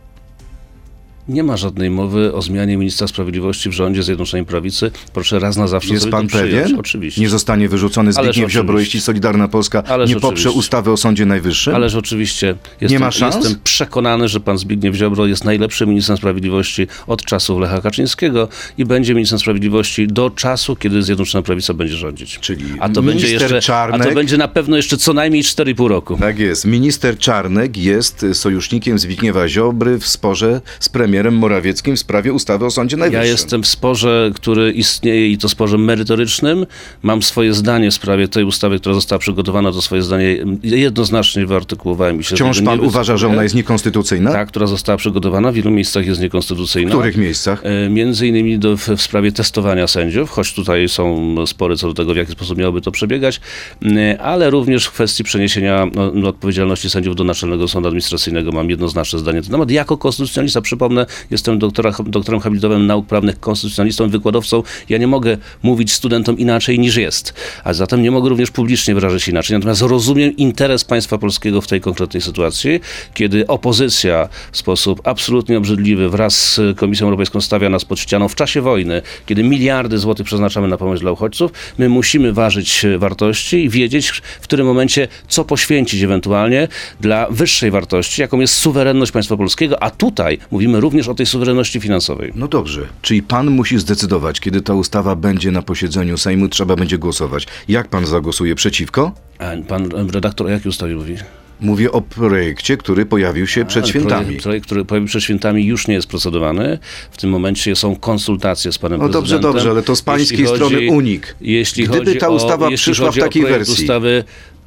Nie 1.29 1.43
ma 1.43 1.57
żadnej 1.57 1.91
mowy 1.91 2.35
o 2.35 2.43
zmianie 2.43 2.77
ministra 2.77 3.07
sprawiedliwości 3.07 3.71
w 3.71 3.73
rządzie 3.73 4.03
Zjednoczonej 4.03 4.47
Prawicy. 4.47 4.91
Proszę 5.13 5.39
raz 5.39 5.57
na 5.57 5.67
zawsze 5.67 5.95
Jest 5.95 6.09
pan 6.09 6.27
pewien? 6.29 6.79
Oczywiście. 6.79 7.21
Nie 7.21 7.29
zostanie 7.29 7.69
wyrzucony 7.69 8.13
Zbigniew 8.13 8.51
Ziobro, 8.51 8.79
jeśli 8.81 9.01
Solidarna 9.01 9.49
Polska 9.49 9.83
Ależ 9.85 10.11
nie 10.11 10.15
poprze 10.17 10.29
oczywiście. 10.29 10.59
ustawy 10.59 10.91
o 10.91 10.97
Sądzie 10.97 11.27
Najwyższym? 11.27 11.75
Ależ 11.75 11.95
oczywiście 11.95 12.55
jestem, 12.81 13.01
ma 13.01 13.11
szans? 13.11 13.35
jestem 13.37 13.61
przekonany, 13.65 14.29
że 14.29 14.41
pan 14.41 14.59
Zbigniew 14.59 14.95
Ziobro 14.95 15.27
jest 15.27 15.45
najlepszym 15.45 15.89
ministrem 15.89 16.17
sprawiedliwości 16.19 16.87
od 17.07 17.25
czasów 17.25 17.61
Lecha 17.61 17.81
Kaczyńskiego 17.81 18.49
i 18.79 18.85
będzie 18.85 19.15
ministrem 19.15 19.39
sprawiedliwości 19.41 20.07
do 20.07 20.31
czasu, 20.31 20.77
kiedy 20.77 21.03
Zjednoczona 21.03 21.43
Prawica 21.43 21.75
będzie 21.75 21.97
rządzić. 21.97 22.39
Czyli 22.39 22.65
a 22.81 22.89
to 22.89 23.03
będzie 23.03 23.33
jeszcze, 23.33 23.57
A 23.57 23.61
Czarnek- 23.61 24.05
to 24.09 24.15
będzie 24.15 24.37
na 24.37 24.49
pewno 24.49 24.77
jeszcze 24.77 24.97
co 24.97 25.13
najmniej 25.13 25.43
4,5 25.43 25.89
roku. 25.89 26.17
Tak 26.17 26.39
jest. 26.39 26.65
Minister 26.65 27.19
Czarnek 27.19 27.77
jest 27.77 28.27
sojusznikiem 28.33 28.99
Zbigniewa 28.99 29.49
Ziobry 29.49 29.99
w 29.99 30.07
sporze 30.07 30.61
z 30.81 30.89
premierem 30.89 31.14
Morawieckim 31.23 31.97
w 31.97 31.99
sprawie 31.99 32.33
ustawy 32.33 32.65
o 32.67 32.71
Sądzie 32.71 32.97
Najwyższym. 32.97 33.25
Ja 33.27 33.31
jestem 33.31 33.63
w 33.63 33.67
sporze, 33.67 34.31
który 34.35 34.73
istnieje 34.73 35.29
i 35.31 35.39
to 35.39 35.49
sporze 35.49 35.79
merytorycznym. 35.79 36.67
Mam 37.03 37.23
swoje 37.23 37.55
zdanie 37.55 37.91
w 37.91 37.95
sprawie 37.95 38.29
tej 38.29 38.45
ustawy, 38.45 38.79
która 38.81 38.95
została 38.95 39.19
przygotowana, 39.19 39.73
to 39.73 39.83
swoje 39.83 40.03
zdanie 40.03 40.37
jednoznacznie 40.63 41.47
wyartykułowałem. 41.47 42.21
i 42.21 42.25
się 42.25 42.37
Wciąż 42.37 42.63
pan 42.63 42.81
uważa, 42.81 43.17
że 43.17 43.29
ona 43.29 43.43
jest 43.43 43.55
niekonstytucyjna? 43.55 44.33
Ta, 44.33 44.47
która 44.47 44.67
została 44.67 44.97
przygotowana, 44.99 45.53
w 45.53 45.55
wielu 45.55 45.71
miejscach 45.71 46.07
jest 46.07 46.21
W 46.21 46.23
niekonstytucyjna. 46.23 46.91
których 46.91 47.17
miejscach? 47.17 47.63
E, 47.65 47.89
Między 47.89 48.27
innymi 48.29 48.59
do, 48.59 48.77
w, 48.77 48.89
w 48.89 49.03
sprawie 49.03 49.33
testowania 49.33 49.87
sędziów, 49.87 50.31
choć 50.31 50.55
tutaj 50.55 50.89
są 50.89 51.35
spory 51.47 51.77
co 51.77 51.89
do 51.89 51.95
tego, 51.95 52.15
w 52.15 52.17
jaki 52.17 52.33
sposób 52.33 52.59
miałoby 52.59 52.81
to 52.81 52.91
przebiegać, 52.91 53.41
m, 53.83 53.97
ale 54.21 54.51
również 54.51 54.85
w 54.87 54.93
kwestii 54.93 55.25
przeniesienia 55.25 55.87
no, 56.15 56.29
odpowiedzialności 56.29 56.91
sędziów 56.91 57.17
do 57.17 57.25
Naczelnego 57.25 57.69
Sądu 57.69 57.89
Administracyjnego 57.89 58.53
mam 58.53 58.71
jednoznaczne 58.71 59.19
zdanie 59.19 59.37
na 59.39 59.43
ten 59.43 59.51
temat. 59.53 59.71
Jako 59.71 59.97
konstytucjonalista 59.97 60.61
przypomnę, 60.61 61.04
jestem 61.31 61.59
doktora, 61.59 61.93
doktorem 62.07 62.41
habilitowanym 62.41 62.87
nauk 62.87 63.07
prawnych, 63.07 63.41
konstytucjonalistą, 63.41 64.09
wykładowcą. 64.09 64.63
Ja 64.89 64.99
nie 64.99 65.07
mogę 65.07 65.37
mówić 65.63 65.93
studentom 65.93 66.39
inaczej 66.39 66.79
niż 66.79 66.97
jest, 66.97 67.35
a 67.65 67.73
zatem 67.73 68.03
nie 68.03 68.11
mogę 68.11 68.29
również 68.29 68.51
publicznie 68.51 68.95
wyrażać 68.95 69.29
inaczej. 69.29 69.57
Natomiast 69.57 69.83
rozumiem 69.83 70.37
interes 70.37 70.85
państwa 70.85 71.19
polskiego 71.19 71.61
w 71.61 71.67
tej 71.67 71.81
konkretnej 71.81 72.21
sytuacji, 72.21 72.81
kiedy 73.15 73.47
opozycja 73.47 74.29
w 74.53 74.57
sposób 74.57 75.01
absolutnie 75.05 75.59
obrzydliwy 75.59 76.09
wraz 76.09 76.55
z 76.55 76.77
Komisją 76.77 77.07
Europejską 77.07 77.41
stawia 77.41 77.69
nas 77.69 77.85
pod 77.85 77.99
ścianą 77.99 78.29
w 78.29 78.35
czasie 78.35 78.61
wojny, 78.61 79.03
kiedy 79.27 79.45
miliardy 79.45 79.99
złotych 79.99 80.27
przeznaczamy 80.27 80.69
na 80.69 80.77
pomoc 80.77 81.01
dla 81.01 81.13
uchodźców, 81.13 81.53
my 81.79 81.89
musimy 81.89 82.33
ważyć 82.33 82.87
wartości 82.99 83.65
i 83.65 83.69
wiedzieć 83.69 84.09
w 84.41 84.41
którym 84.41 84.67
momencie 84.67 85.09
co 85.29 85.45
poświęcić 85.45 86.03
ewentualnie 86.03 86.69
dla 87.01 87.27
wyższej 87.31 87.71
wartości, 87.71 88.21
jaką 88.21 88.41
jest 88.41 88.55
suwerenność 88.55 89.13
państwa 89.13 89.37
polskiego, 89.37 89.83
a 89.83 89.91
tutaj 89.91 90.39
mówimy 90.51 90.81
również 90.81 90.94
o 91.09 91.15
tej 91.15 91.27
suwerenności 91.27 91.81
finansowej. 91.81 92.33
No 92.35 92.49
dobrze, 92.49 92.81
czyli 93.03 93.23
pan 93.23 93.51
musi 93.51 93.79
zdecydować, 93.79 94.41
kiedy 94.41 94.61
ta 94.61 94.75
ustawa 94.75 95.17
będzie 95.17 95.51
na 95.51 95.63
posiedzeniu 95.63 96.19
Sejmu, 96.19 96.49
trzeba 96.49 96.77
będzie 96.77 96.99
głosować. 96.99 97.47
Jak 97.69 97.89
pan 97.89 98.07
zagłosuje 98.07 98.55
przeciwko? 98.55 99.13
A 99.39 99.45
pan 99.69 99.91
redaktor 100.11 100.47
o 100.47 100.51
jakiej 100.51 100.69
ustawie 100.71 100.95
mówi? 100.95 101.17
Mówię 101.61 101.93
o 101.93 102.01
projekcie, 102.01 102.77
który 102.77 103.07
pojawił 103.07 103.47
się 103.47 103.65
przed 103.65 103.89
świętami. 103.89 104.25
Projekt, 104.25 104.43
projekt, 104.43 104.67
który 104.67 104.85
pojawił 104.85 105.09
przed 105.09 105.23
świętami, 105.23 105.67
już 105.67 105.89
nie 105.89 105.95
jest 105.95 106.07
procedowany. 106.07 106.79
W 107.11 107.17
tym 107.17 107.31
momencie 107.31 107.77
są 107.77 107.97
konsultacje 107.97 108.73
z 108.73 108.79
panem 108.79 109.01
No 109.01 109.09
dobrze, 109.09 109.21
prezydentem. 109.21 109.53
dobrze, 109.53 109.71
ale 109.71 109.83
to 109.83 109.97
z 109.97 110.03
pańskiej 110.03 110.47
strony 110.47 110.91
unik. 110.91 111.37
Jeśli 111.41 111.85
Gdyby 111.85 112.05
chodzi 112.05 112.19
ta 112.19 112.29
o, 112.29 112.33
ustawa 112.33 112.71
jeśli 112.71 112.83
przyszła 112.93 113.13
w 113.13 113.19
o 113.19 113.21
takiej 113.21 113.43
wersji. 113.43 113.73
Ustawy, 113.83 114.25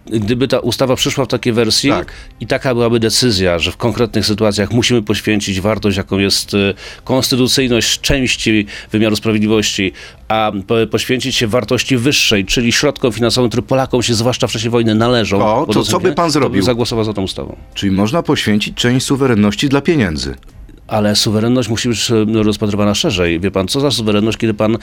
Gdyby 0.10 0.48
ta 0.48 0.60
ustawa 0.60 0.96
przyszła 0.96 1.26
w 1.26 1.28
takiej 1.28 1.54
wersji 1.54 1.90
Tak. 1.90 2.12
i 2.40 2.48
taka 2.48 2.74
byłaby 2.74 3.00
decyzja, 3.00 3.60
że 3.60 3.72
w 3.72 3.78
konkretnych 3.78 4.26
sytuacjach 4.26 4.72
musimy 4.72 5.02
poświęcić 5.02 5.62
wartość, 5.62 5.98
jaką 5.98 6.18
jest 6.18 6.54
e, 6.54 6.58
konstytucyjność 7.04 8.00
części 8.02 8.66
wymiaru 8.92 9.16
sprawiedliwości, 9.16 9.92
a 10.28 10.52
po- 10.68 10.76
poświęcić 10.92 11.36
się 11.36 11.48
wartości 11.48 11.98
wyższej, 11.98 12.46
czyli 12.46 12.72
środkom 12.72 13.12
finansowym, 13.12 13.50
które 13.50 13.64
Polakom 13.64 14.04
się 14.04 14.14
zwłaszcza 14.14 14.48
w 14.48 14.52
czasie 14.52 14.70
wojny 14.70 14.96
należą. 14.96 15.46
O, 15.46 15.66
to 15.74 15.84
co 15.84 16.00
by 16.00 16.14
pan 16.14 16.32
zrobił? 16.32 16.54
bym 16.54 16.64
zagłosował 16.64 17.04
za 17.06 17.14
tą 17.14 17.22
ustawą. 17.22 17.56
Czyli 17.74 17.92
można 17.92 18.24
poświęcić 18.24 18.76
część 18.76 19.06
suwerenności 19.06 19.70
dla 19.70 19.82
pieniędzy. 19.82 20.36
Ale 20.88 21.16
suwerenność 21.16 21.70
musi 21.70 21.90
być 21.90 22.12
e, 22.12 22.44
rozpatrywana 22.44 22.96
szerzej. 22.96 23.40
Wie 23.40 23.52
pan, 23.52 23.68
co 23.68 23.80
za 23.80 23.92
suwerenność, 23.92 24.38
kiedy 24.38 24.54
pan 24.54 24.76
e, 24.76 24.78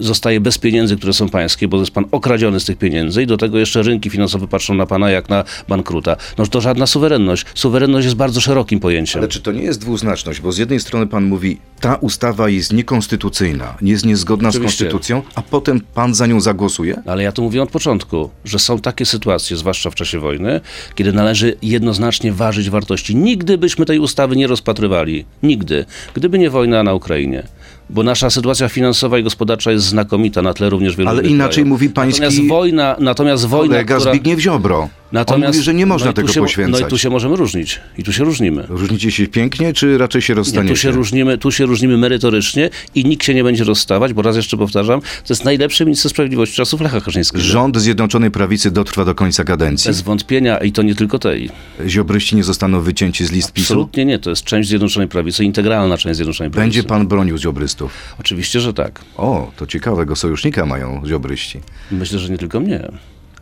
zostaje 0.00 0.40
bez 0.40 0.58
pieniędzy, 0.58 0.96
które 0.96 1.12
są 1.12 1.28
pańskie, 1.28 1.68
bo 1.68 1.80
jest 1.80 1.90
pan 1.90 2.04
okradziony 2.10 2.60
z 2.60 2.64
tych 2.64 2.78
pieniędzy 2.78 3.22
i 3.22 3.26
do 3.26 3.36
tego 3.36 3.58
jeszcze 3.58 3.82
rynki 3.82 4.10
finansowe 4.10 4.48
patrzą 4.48 4.74
na 4.74 4.86
pana 4.86 5.10
jak 5.10 5.28
na 5.28 5.44
bankruta. 5.68 6.16
No 6.38 6.46
to 6.46 6.60
żadna 6.60 6.86
suwerenność. 6.86 7.46
Suwerenność 7.54 8.04
jest 8.04 8.16
bardzo 8.16 8.40
szerokim 8.40 8.80
pojęciem. 8.80 9.20
Ale 9.20 9.28
czy 9.28 9.40
to 9.40 9.52
nie 9.52 9.62
jest 9.62 9.80
dwuznaczność? 9.80 10.40
Bo 10.40 10.52
z 10.52 10.58
jednej 10.58 10.80
strony 10.80 11.06
pan 11.06 11.24
mówi, 11.24 11.58
ta 11.80 11.94
ustawa 11.94 12.48
jest 12.48 12.72
niekonstytucyjna, 12.72 13.74
jest 13.82 14.06
niezgodna 14.06 14.50
z 14.50 14.56
Oczywiście. 14.56 14.84
konstytucją, 14.84 15.22
a 15.34 15.42
potem 15.42 15.80
pan 15.94 16.14
za 16.14 16.26
nią 16.26 16.40
zagłosuje? 16.40 17.02
Ale 17.06 17.22
ja 17.22 17.32
to 17.32 17.42
mówię 17.42 17.62
od 17.62 17.70
początku, 17.70 18.30
że 18.44 18.58
są 18.58 18.78
takie 18.78 19.06
sytuacje, 19.06 19.56
zwłaszcza 19.56 19.90
w 19.90 19.94
czasie 19.94 20.18
wojny, 20.18 20.60
kiedy 20.94 21.12
należy 21.12 21.56
jednoznacznie 21.62 22.32
ważyć 22.32 22.70
wartości. 22.70 23.16
Nigdy 23.16 23.58
byśmy 23.58 23.86
tej 23.86 23.98
ustawy 23.98 24.36
nie 24.36 24.46
rozpatrywali. 24.46 25.24
Nigdy. 25.44 25.84
Gdyby 26.14 26.38
nie 26.38 26.50
wojna 26.50 26.82
na 26.82 26.94
Ukrainie. 26.94 27.42
Bo 27.90 28.02
nasza 28.02 28.30
sytuacja 28.30 28.68
finansowa 28.68 29.18
i 29.18 29.22
gospodarcza 29.22 29.72
jest 29.72 29.84
znakomita 29.84 30.42
na 30.42 30.54
tle 30.54 30.70
również 30.70 30.96
wielu 30.96 31.10
Ale 31.10 31.22
inaczej 31.22 31.54
krajów. 31.54 31.68
mówi 31.68 31.90
pański 31.90 32.20
Natomiast 32.20 32.48
wojna, 32.48 32.96
natomiast 32.98 33.46
wojna 33.46 33.74
Kolega 33.74 33.96
która... 33.96 34.12
Zbigniew 34.12 34.40
Ziobro. 34.40 34.88
Natomiast, 35.12 35.44
On 35.44 35.54
mówi, 35.54 35.64
że 35.64 35.74
nie 35.74 35.86
można 35.86 36.06
no 36.06 36.12
tego 36.12 36.28
się, 36.28 36.40
poświęcać. 36.40 36.80
No 36.80 36.86
i 36.86 36.90
tu 36.90 36.98
się 36.98 37.10
możemy 37.10 37.36
różnić. 37.36 37.80
I 37.98 38.02
tu 38.04 38.12
się 38.12 38.24
różnimy. 38.24 38.64
Różnicie 38.68 39.10
się 39.10 39.26
pięknie, 39.26 39.72
czy 39.72 39.98
raczej 39.98 40.22
się 40.22 40.32
Nie, 40.32 40.36
rozstaniecie? 40.36 40.74
tu, 40.74 40.80
się 40.80 40.90
różnimy, 40.90 41.38
tu 41.38 41.52
się 41.52 41.66
różnimy 41.66 41.96
merytorycznie 41.96 42.70
i 42.94 43.04
nikt 43.04 43.24
się 43.24 43.34
nie 43.34 43.44
będzie 43.44 43.64
rozstawać, 43.64 44.12
bo 44.12 44.22
raz 44.22 44.36
jeszcze 44.36 44.56
powtarzam, 44.56 45.00
to 45.00 45.06
jest 45.28 45.44
najlepszy 45.44 45.84
minister 45.84 46.10
sprawiedliwości 46.10 46.56
czasów 46.56 46.80
Lecha 46.80 47.00
Kaczyńskiego. 47.00 47.44
Rząd 47.44 47.80
Zjednoczonej 47.80 48.30
Prawicy 48.30 48.70
dotrwa 48.70 49.04
do 49.04 49.14
końca 49.14 49.44
kadencji. 49.44 49.88
Bez 49.88 50.00
wątpienia 50.00 50.58
i 50.58 50.72
to 50.72 50.82
nie 50.82 50.94
tylko 50.94 51.18
tej. 51.18 51.50
Ziobryści 51.86 52.36
nie 52.36 52.44
zostaną 52.44 52.80
wycięci 52.80 53.26
z 53.26 53.32
list 53.32 53.52
PiSu? 53.52 53.72
Absolutnie 53.72 54.04
nie, 54.04 54.18
to 54.18 54.30
jest 54.30 54.44
część 54.44 54.68
Zjednoczonej 54.68 55.08
Prawicy, 55.08 55.44
integralna 55.44 55.98
część 55.98 56.16
Zjednoczonej 56.16 56.50
Prawicy. 56.50 56.66
Będzie 56.66 56.88
pan 56.88 57.06
bronił 57.06 57.38
ziobrystów. 57.38 57.73
Oczywiście, 58.20 58.60
że 58.60 58.74
tak. 58.74 59.00
O, 59.16 59.50
to 59.56 59.66
ciekawego 59.66 60.16
sojusznika 60.16 60.66
mają 60.66 61.02
ziobryści. 61.06 61.60
Myślę, 61.90 62.18
że 62.18 62.28
nie 62.28 62.38
tylko 62.38 62.60
mnie. 62.60 62.88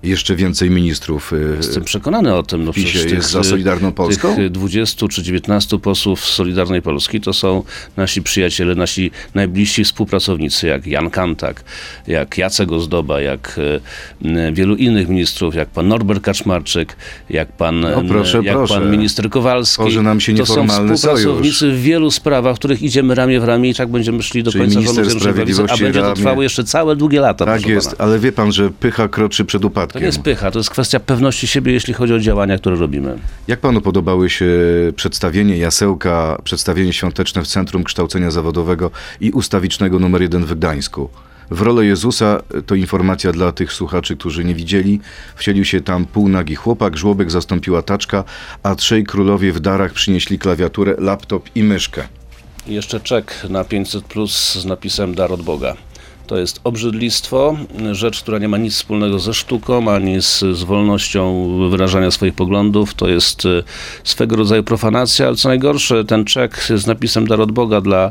Jeszcze 0.02 0.36
więcej 0.36 0.70
ministrów. 0.70 1.32
y, 1.32 1.54
Jestem 1.56 1.84
przekonany 1.84 2.34
o 2.34 2.42
tym. 2.42 2.64
No 2.64 2.72
PiSie 2.72 3.08
jest 3.08 3.30
za 3.30 3.44
Solidarną 3.44 3.92
Polską? 3.92 4.36
Tych 4.36 4.50
20 4.50 5.08
czy 5.08 5.22
19 5.22 5.78
posłów 5.78 6.24
Solidarnej 6.24 6.82
Polski 6.82 7.20
to 7.20 7.32
są 7.32 7.62
nasi 7.96 8.22
przyjaciele, 8.22 8.74
nasi 8.74 9.10
najbliżsi 9.34 9.84
współpracownicy, 9.84 10.66
jak 10.66 10.86
Jan 10.86 11.10
Kantak, 11.10 11.64
jak 12.06 12.38
Jacek 12.38 12.72
Ozdoba, 12.72 13.20
jak 13.20 13.60
e, 14.24 14.38
m, 14.46 14.54
wielu 14.54 14.76
innych 14.76 15.08
ministrów, 15.08 15.54
jak 15.54 15.68
pan 15.68 15.88
Norbert 15.88 16.22
Kaczmarczyk, 16.24 16.96
jak 17.30 17.52
pan, 17.52 17.80
No 17.80 18.02
proszę, 18.08 18.40
jak 18.44 18.56
proszę. 18.56 18.74
pan 18.74 18.90
minister 18.90 19.30
Kowalski. 19.30 19.82
Tworzy 19.82 20.02
nam 20.02 20.20
się 20.20 20.34
to 20.34 20.46
są 20.46 20.68
współpracownicy 20.68 21.70
w 21.72 21.82
wielu 21.82 22.10
sprawach, 22.10 22.56
w 22.56 22.58
których 22.58 22.82
idziemy 22.82 23.14
ramię 23.14 23.40
w 23.40 23.44
ramię 23.44 23.70
i 23.70 23.74
tak 23.74 23.88
będziemy 23.88 24.22
szli 24.22 24.42
do 24.42 24.52
Czyli 24.52 24.64
końca 24.64 24.92
Prawicy, 25.32 25.62
a 25.62 25.76
będzie 25.76 26.00
to 26.00 26.06
ramię- 26.06 26.14
trwało 26.16 26.42
jeszcze 26.42 26.64
całe 26.64 26.96
długie 26.96 27.20
lata. 27.20 27.44
Tak 27.46 27.66
jest, 27.66 27.90
pana. 27.96 27.98
ale 28.10 28.18
wie 28.18 28.32
pan, 28.32 28.52
że 28.52 28.70
pycha 28.70 29.08
kroczy 29.08 29.44
przed 29.44 29.64
To 29.92 29.98
upadkiem. 29.98 30.02
nie 30.02 30.06
jest 30.06 30.22
pycha, 30.22 30.50
to 30.50 30.58
jest 30.58 30.70
kwestia 30.70 31.00
pewności 31.00 31.46
siebie, 31.46 31.72
jeśli 31.72 31.94
chodzi 31.94 32.14
o 32.14 32.18
działania, 32.18 32.58
które 32.58 32.76
robimy. 32.76 33.18
Jak 33.48 33.60
panu 33.60 33.80
podobały 33.80 34.30
się 34.30 34.46
przedstawienie 34.96 35.58
Jasełka, 35.58 36.38
przedstawienie 36.44 36.92
świąteczne 36.92 37.42
w 37.42 37.46
Centrum 37.46 37.84
Kształcenia 37.84 38.30
Zawodowego 38.30 38.90
i 39.20 39.30
ustawicznego 39.30 39.98
numer 39.98 40.22
1 40.22 40.44
w 40.44 40.54
Gdańsku? 40.54 41.08
W 41.50 41.60
rolę 41.60 41.86
Jezusa, 41.86 42.42
to 42.66 42.74
informacja 42.74 43.32
dla 43.32 43.52
tych 43.52 43.72
słuchaczy, 43.72 44.16
którzy 44.16 44.44
nie 44.44 44.54
widzieli, 44.54 45.00
wcielił 45.36 45.64
się 45.64 45.80
tam 45.80 46.04
półnagi 46.06 46.54
chłopak, 46.54 46.96
żłobek 46.96 47.30
zastąpiła 47.30 47.82
taczka, 47.82 48.24
a 48.62 48.74
trzej 48.74 49.04
królowie 49.04 49.52
w 49.52 49.60
darach 49.60 49.92
przynieśli 49.92 50.38
klawiaturę, 50.38 50.94
laptop 50.98 51.48
i 51.54 51.62
myszkę. 51.62 52.08
I 52.66 52.74
jeszcze 52.74 53.00
czek 53.00 53.46
na 53.48 53.64
500 53.64 54.04
plus 54.04 54.54
z 54.54 54.64
napisem 54.64 55.14
dar 55.14 55.32
od 55.32 55.42
Boga. 55.42 55.76
To 56.32 56.38
jest 56.38 56.60
obrzydlistwo, 56.64 57.56
rzecz, 57.92 58.22
która 58.22 58.38
nie 58.38 58.48
ma 58.48 58.58
nic 58.58 58.74
wspólnego 58.74 59.18
ze 59.18 59.34
sztuką, 59.34 59.92
ani 59.92 60.22
z, 60.22 60.38
z 60.38 60.62
wolnością 60.62 61.48
wyrażania 61.70 62.10
swoich 62.10 62.34
poglądów. 62.34 62.94
To 62.94 63.08
jest 63.08 63.46
e, 63.46 63.62
swego 64.04 64.36
rodzaju 64.36 64.62
profanacja, 64.62 65.26
ale 65.26 65.36
co 65.36 65.48
najgorsze, 65.48 66.04
ten 66.04 66.24
czek 66.24 66.56
z 66.74 66.86
napisem 66.86 67.26
dar 67.26 67.40
od 67.40 67.52
Boga 67.52 67.80
dla 67.80 68.10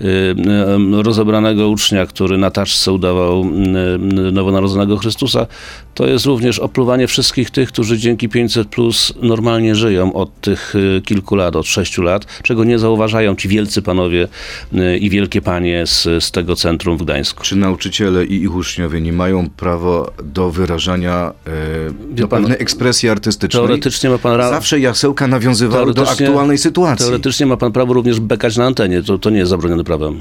y, 0.00 0.04
y, 0.04 1.02
rozebranego 1.02 1.68
ucznia, 1.68 2.06
który 2.06 2.38
na 2.38 2.50
taczce 2.50 2.92
udawał 2.92 3.44
nowonarodzonego 4.32 4.96
Chrystusa, 4.96 5.46
to 6.00 6.06
jest 6.06 6.26
również 6.26 6.58
opluwanie 6.58 7.06
wszystkich 7.06 7.50
tych, 7.50 7.68
którzy 7.68 7.98
dzięki 7.98 8.28
500 8.28 8.68
plus 8.68 9.12
normalnie 9.22 9.74
żyją 9.74 10.12
od 10.12 10.40
tych 10.40 10.74
y, 10.74 11.02
kilku 11.04 11.36
lat, 11.36 11.56
od 11.56 11.66
sześciu 11.66 12.02
lat, 12.02 12.26
czego 12.42 12.64
nie 12.64 12.78
zauważają 12.78 13.36
ci 13.36 13.48
wielcy 13.48 13.82
panowie 13.82 14.28
y, 14.74 14.98
i 14.98 15.10
wielkie 15.10 15.42
panie 15.42 15.86
z, 15.86 16.24
z 16.24 16.30
tego 16.30 16.56
centrum 16.56 16.96
w 16.96 17.02
Gdańsku. 17.02 17.42
Czy 17.44 17.56
nauczyciele 17.56 18.24
i 18.24 18.42
ich 18.42 18.54
uczniowie 18.54 19.00
nie 19.00 19.12
mają 19.12 19.50
prawa 19.50 20.10
do 20.24 20.50
wyrażania 20.50 21.32
e, 21.46 22.14
do 22.14 22.28
pan, 22.28 22.42
pewnej 22.42 22.62
ekspresji 22.62 23.08
artystycznej? 23.08 23.62
Teoretycznie 23.62 24.10
ma 24.10 24.18
pan 24.18 24.36
ra- 24.36 24.50
Zawsze 24.50 24.80
Jasełka 24.80 25.26
nawiązywały 25.26 25.94
do 25.94 26.10
aktualnej 26.10 26.58
sytuacji. 26.58 27.06
Teoretycznie 27.06 27.46
ma 27.46 27.56
pan 27.56 27.72
prawo 27.72 27.92
również 27.92 28.20
bekać 28.20 28.56
na 28.56 28.66
antenie, 28.66 29.02
to, 29.02 29.18
to 29.18 29.30
nie 29.30 29.38
jest 29.38 29.50
zabronione 29.50 29.84
prawem. 29.84 30.20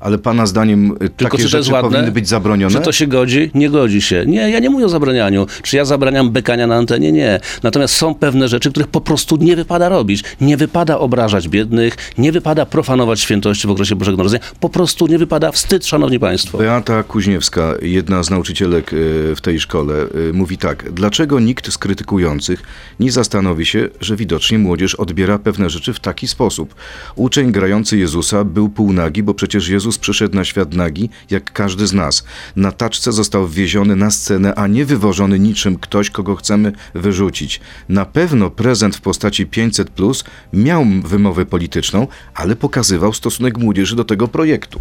Ale 0.00 0.18
pana 0.18 0.46
zdaniem 0.46 0.92
y, 0.92 0.98
Tylko 0.98 1.36
takie 1.36 1.44
czy 1.44 1.50
to 1.50 1.56
jest 1.56 1.68
rzeczy 1.68 1.72
ładne? 1.72 1.90
powinny 1.90 2.12
być 2.12 2.28
zabronione? 2.28 2.74
Czy 2.74 2.80
to 2.80 2.92
się 2.92 3.06
godzi? 3.06 3.50
Nie 3.54 3.70
godzi 3.70 4.02
się. 4.02 4.24
Nie, 4.26 4.50
ja 4.50 4.58
nie 4.58 4.70
mówię 4.70 4.84
o 4.86 4.88
zabranianiu. 4.88 5.46
Czy 5.62 5.76
ja 5.76 5.84
zabraniam 5.84 6.30
bekania 6.30 6.66
na 6.66 6.74
antenie? 6.76 7.12
Nie. 7.12 7.40
Natomiast 7.62 7.94
są 7.94 8.14
pewne 8.14 8.48
rzeczy, 8.48 8.70
których 8.70 8.88
po 8.88 9.00
prostu 9.00 9.36
nie 9.36 9.56
wypada 9.56 9.88
robić. 9.88 10.24
Nie 10.40 10.56
wypada 10.56 10.98
obrażać 10.98 11.48
biednych, 11.48 11.96
nie 12.18 12.32
wypada 12.32 12.66
profanować 12.66 13.20
świętości 13.20 13.66
w 13.66 13.70
okresie 13.70 13.96
Bożego 13.96 14.16
Narodzenia. 14.16 14.44
Po 14.60 14.68
prostu 14.68 15.06
nie 15.06 15.18
wypada 15.18 15.52
wstyd, 15.52 15.86
szanowni 15.86 16.18
państwo. 16.20 16.58
Beata 16.58 17.02
Kuźniewska, 17.02 17.74
jedna 17.82 18.22
z 18.22 18.30
nauczycielek 18.30 18.92
y, 18.92 19.34
w 19.36 19.40
tej 19.40 19.60
szkole, 19.60 19.94
y, 20.30 20.32
mówi 20.32 20.58
tak. 20.58 20.92
Dlaczego 20.92 21.40
nikt 21.40 21.72
z 21.72 21.78
krytykujących 21.78 22.62
nie 23.00 23.12
zastanowi 23.12 23.66
się, 23.66 23.88
że 24.00 24.16
widocznie 24.16 24.58
młodzież 24.58 24.94
odbiera 24.94 25.38
pewne 25.38 25.70
rzeczy 25.70 25.92
w 25.92 26.00
taki 26.00 26.28
sposób? 26.28 26.74
Uczeń 27.16 27.52
grający 27.52 27.98
Jezusa 27.98 28.44
był 28.44 28.68
półnagi, 28.68 29.22
bo 29.22 29.34
przecież 29.34 29.68
Jezus 29.68 29.87
Jezus 29.88 29.98
przyszedł 29.98 30.36
na 30.36 30.44
świat 30.44 30.74
nagi, 30.74 31.10
jak 31.30 31.52
każdy 31.52 31.86
z 31.86 31.92
nas. 31.92 32.24
Na 32.56 32.72
taczce 32.72 33.12
został 33.12 33.46
wwieziony 33.46 33.96
na 33.96 34.10
scenę, 34.10 34.54
a 34.54 34.66
nie 34.66 34.84
wywożony 34.84 35.38
niczym 35.38 35.78
ktoś, 35.78 36.10
kogo 36.10 36.36
chcemy 36.36 36.72
wyrzucić. 36.94 37.60
Na 37.88 38.04
pewno 38.04 38.50
prezent 38.50 38.96
w 38.96 39.00
postaci 39.00 39.46
500 39.46 39.90
plus 39.90 40.24
miał 40.52 40.84
wymowę 41.04 41.46
polityczną, 41.46 42.06
ale 42.34 42.56
pokazywał 42.56 43.12
stosunek 43.12 43.58
młodzieży 43.58 43.96
do 43.96 44.04
tego 44.04 44.28
projektu. 44.28 44.80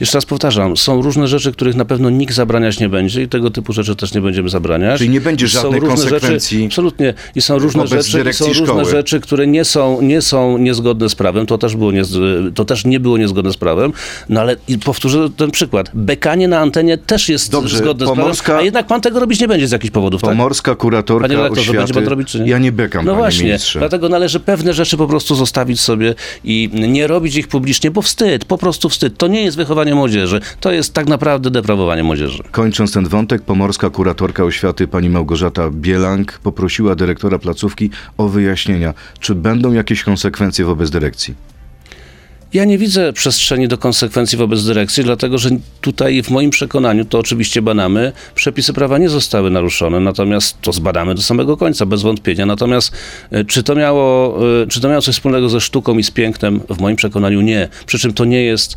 Jeszcze 0.00 0.18
raz 0.18 0.26
powtarzam, 0.26 0.76
są 0.76 1.02
różne 1.02 1.28
rzeczy, 1.28 1.52
których 1.52 1.74
na 1.76 1.84
pewno 1.84 2.10
nikt 2.10 2.34
zabraniać 2.34 2.80
nie 2.80 2.88
będzie 2.88 3.22
i 3.22 3.28
tego 3.28 3.50
typu 3.50 3.72
rzeczy 3.72 3.96
też 3.96 4.14
nie 4.14 4.20
będziemy 4.20 4.48
zabraniać. 4.48 4.98
Czyli 4.98 5.10
nie 5.10 5.20
będzie 5.20 5.46
różne 5.46 5.80
konsekwencji 5.80 6.58
Rzeczy, 6.58 6.66
absolutnie. 6.66 7.14
I 7.34 7.40
są 7.40 7.58
różne 7.58 7.86
rzeczy, 7.86 8.32
są 8.32 8.46
różne 8.46 8.66
szkoły. 8.66 8.84
rzeczy, 8.84 9.20
które 9.20 9.46
nie 9.46 9.64
są, 9.64 10.02
nie 10.02 10.22
są 10.22 10.58
niezgodne 10.58 11.08
z 11.08 11.14
prawem. 11.14 11.46
To 11.46 11.58
też, 11.58 11.76
było 11.76 11.92
nie, 11.92 12.02
to 12.54 12.64
też 12.64 12.84
nie 12.84 13.00
było 13.00 13.18
niezgodne 13.18 13.52
z 13.52 13.56
prawem. 13.56 13.92
No 14.28 14.40
ale 14.40 14.56
powtórzę 14.84 15.28
ten 15.36 15.50
przykład. 15.50 15.90
Bekanie 15.94 16.48
na 16.48 16.58
antenie 16.60 16.98
też 16.98 17.28
jest 17.28 17.52
Dobrze, 17.52 17.78
zgodne 17.78 18.06
z 18.06 18.08
Pomorska- 18.08 18.44
prawem, 18.44 18.60
a 18.60 18.64
jednak 18.64 18.86
pan 18.86 19.00
tego 19.00 19.20
robić 19.20 19.40
nie 19.40 19.48
będzie 19.48 19.68
z 19.68 19.70
jakichś 19.72 19.90
powodów, 19.90 20.20
tak? 20.20 20.30
Pomorska 20.30 20.74
kuratorka 20.74 21.28
Panie 21.28 21.36
redaktorze, 21.36 21.60
oświaty... 21.60 21.78
będzie 21.78 21.94
pan 21.94 22.04
robić, 22.04 22.28
czy 22.28 22.40
nie? 22.40 22.50
Ja 22.50 22.58
nie 22.58 22.72
bekam, 22.72 23.04
No 23.04 23.14
właśnie, 23.14 23.44
ministrze. 23.44 23.78
dlatego 23.78 24.08
należy 24.08 24.40
pewne 24.40 24.74
rzeczy 24.74 24.96
po 24.96 25.06
prostu 25.06 25.34
zostawić 25.34 25.80
sobie 25.80 26.14
i 26.44 26.70
nie 26.72 27.06
robić 27.06 27.36
ich 27.36 27.48
publicznie, 27.48 27.90
bo 27.90 28.02
wstyd, 28.02 28.44
po 28.44 28.58
prostu 28.58 28.88
wstyd. 28.88 29.18
To 29.18 29.26
nie 29.26 29.42
jest 29.44 29.56
wychowanie 29.56 29.94
młodzieży, 29.94 30.40
to 30.60 30.72
jest 30.72 30.94
tak 30.94 31.06
naprawdę 31.06 31.50
deprawowanie 31.50 32.02
młodzieży. 32.02 32.42
Kończąc 32.50 32.92
ten 32.92 33.08
wątek, 33.08 33.42
pomorska 33.42 33.90
kuratorka 33.90 34.44
oświaty 34.44 34.88
pani 34.88 35.10
Małgorzata 35.10 35.70
Bielank 35.70 36.38
poprosiła 36.42 36.94
dyrektora 36.94 37.38
placówki 37.38 37.90
o 38.18 38.28
wyjaśnienia, 38.28 38.94
czy 39.20 39.34
będą 39.34 39.72
jakieś 39.72 40.02
konsekwencje 40.04 40.64
wobec 40.64 40.90
dyrekcji. 40.90 41.34
Ja 42.52 42.64
nie 42.64 42.78
widzę 42.78 43.12
przestrzeni 43.12 43.68
do 43.68 43.78
konsekwencji 43.78 44.38
wobec 44.38 44.64
dyrekcji, 44.64 45.04
dlatego 45.04 45.38
że 45.38 45.50
tutaj 45.80 46.22
w 46.22 46.30
moim 46.30 46.50
przekonaniu, 46.50 47.04
to 47.04 47.18
oczywiście 47.18 47.62
badamy, 47.62 48.12
przepisy 48.34 48.72
prawa 48.72 48.98
nie 48.98 49.08
zostały 49.08 49.50
naruszone, 49.50 50.00
natomiast 50.00 50.60
to 50.60 50.72
zbadamy 50.72 51.14
do 51.14 51.22
samego 51.22 51.56
końca, 51.56 51.86
bez 51.86 52.02
wątpienia. 52.02 52.46
Natomiast 52.46 52.92
e, 53.30 53.44
czy 53.44 53.62
to 53.62 53.74
miało, 53.74 54.38
e, 54.62 54.66
czy 54.66 54.80
to 54.80 54.88
miało 54.88 55.02
coś 55.02 55.14
wspólnego 55.14 55.48
ze 55.48 55.60
sztuką 55.60 55.98
i 55.98 56.02
z 56.02 56.10
pięknem? 56.10 56.60
W 56.68 56.80
moim 56.80 56.96
przekonaniu 56.96 57.40
nie. 57.40 57.68
Przy 57.86 57.98
czym 57.98 58.12
to 58.12 58.24
nie 58.24 58.42
jest 58.42 58.76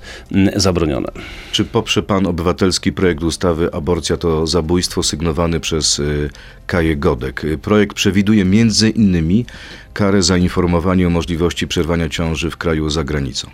zabronione. 0.56 1.08
Czy 1.52 1.66
poprze 1.66 2.04
pan 2.04 2.28
obywatelski 2.28 2.92
projekt 2.92 3.24
ustawy 3.24 3.70
Aborcja 3.74 4.18
to 4.18 4.48
zabójstwo 4.48 5.04
sygnowany 5.04 5.60
przez 5.60 6.00
y, 6.00 6.30
Kaję 6.68 6.96
Godek? 6.96 7.42
Projekt 7.62 7.96
przewiduje 7.96 8.46
między 8.46 8.90
innymi 8.90 9.46
karę 9.94 10.24
za 10.24 10.38
informowanie 10.38 11.08
o 11.08 11.10
możliwości 11.10 11.68
przerwania 11.68 12.10
ciąży 12.10 12.52
w 12.52 12.58
kraju 12.58 12.90
za 12.90 13.04
granicą. 13.04 13.50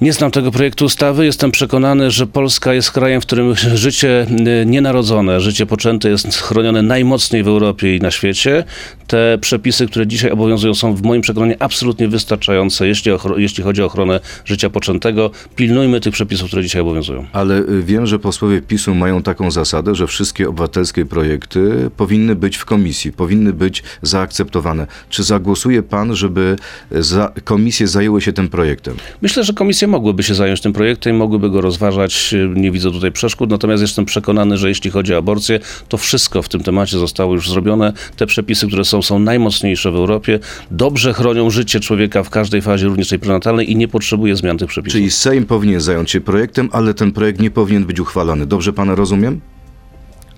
Nie 0.00 0.12
znam 0.12 0.30
tego 0.30 0.50
projektu 0.50 0.84
ustawy. 0.84 1.24
Jestem 1.24 1.50
przekonany, 1.50 2.10
że 2.10 2.26
Polska 2.26 2.74
jest 2.74 2.90
krajem, 2.90 3.20
w 3.20 3.26
którym 3.26 3.54
życie 3.74 4.26
y, 4.62 4.66
nienarodzone, 4.66 5.40
życie 5.40 5.66
poczęte 5.66 6.10
jest 6.10 6.36
chronione 6.36 6.82
najmocniej 6.82 7.42
w 7.42 7.48
Europie 7.48 7.96
i 7.96 8.00
na 8.00 8.10
świecie. 8.10 8.64
Te 9.06 9.38
przepisy, 9.40 9.86
które 9.86 10.06
dzisiaj 10.06 10.30
obowiązują, 10.30 10.74
są 10.74 10.94
w 10.94 11.02
moim 11.02 11.22
przekonaniu 11.22 11.54
absolutnie 11.58 12.08
wystarczające, 12.08 12.88
jeśli, 12.88 13.12
jeśli 13.36 13.64
chodzi 13.64 13.82
o 13.82 13.86
ochronę 13.86 14.20
życia 14.44 14.70
poczętego. 14.70 15.30
Pilnujmy 15.56 16.00
tych 16.00 16.12
przepisów, 16.12 16.46
które 16.46 16.62
dzisiaj 16.62 16.82
obowiązują. 16.82 17.26
Ale 17.32 17.58
y, 17.58 17.82
wiem, 17.82 18.06
że 18.06 18.18
posłowie 18.18 18.62
PiSu 18.62 18.94
mają 18.94 19.22
taką 19.22 19.50
zasadę, 19.50 19.94
że 19.94 20.06
wszystkie 20.06 20.48
obywatelskie 20.48 21.06
projekty 21.06 21.90
powinny 21.96 22.34
być 22.34 22.56
w 22.56 22.64
komisji, 22.64 23.12
powinny 23.12 23.52
być 23.52 23.82
zaakceptowane. 24.02 24.86
Czy 25.08 25.22
zagłosuje 25.22 25.82
pan, 25.82 26.16
żeby 26.16 26.56
za, 26.90 27.32
komisje 27.44 27.88
zajęły 27.88 28.20
się 28.20 28.32
tym 28.32 28.48
projektem? 28.48 28.94
Myślę, 29.22 29.44
że 29.44 29.52
komisje 29.52 29.87
mogłyby 29.88 30.22
się 30.22 30.34
zająć 30.34 30.60
tym 30.60 30.72
projektem, 30.72 31.16
mogłyby 31.16 31.50
go 31.50 31.60
rozważać. 31.60 32.34
Nie 32.54 32.70
widzę 32.70 32.90
tutaj 32.90 33.12
przeszkód, 33.12 33.50
natomiast 33.50 33.82
jestem 33.82 34.04
przekonany, 34.04 34.56
że 34.56 34.68
jeśli 34.68 34.90
chodzi 34.90 35.14
o 35.14 35.16
aborcję, 35.18 35.60
to 35.88 35.96
wszystko 35.96 36.42
w 36.42 36.48
tym 36.48 36.62
temacie 36.62 36.98
zostało 36.98 37.34
już 37.34 37.50
zrobione. 37.50 37.92
Te 38.16 38.26
przepisy, 38.26 38.66
które 38.66 38.84
są, 38.84 39.02
są 39.02 39.18
najmocniejsze 39.18 39.92
w 39.92 39.96
Europie, 39.96 40.38
dobrze 40.70 41.12
chronią 41.12 41.50
życie 41.50 41.80
człowieka 41.80 42.22
w 42.22 42.30
każdej 42.30 42.62
fazie, 42.62 42.86
również 42.86 43.08
tej 43.08 43.18
prenatalnej 43.18 43.72
i 43.72 43.76
nie 43.76 43.88
potrzebuje 43.88 44.36
zmian 44.36 44.58
tych 44.58 44.68
przepisów. 44.68 44.92
Czyli 44.92 45.10
Sejm 45.10 45.46
powinien 45.46 45.80
zająć 45.80 46.10
się 46.10 46.20
projektem, 46.20 46.68
ale 46.72 46.94
ten 46.94 47.12
projekt 47.12 47.40
nie 47.40 47.50
powinien 47.50 47.84
być 47.84 48.00
uchwalany. 48.00 48.46
Dobrze 48.46 48.72
pana 48.72 48.94
rozumiem? 48.94 49.40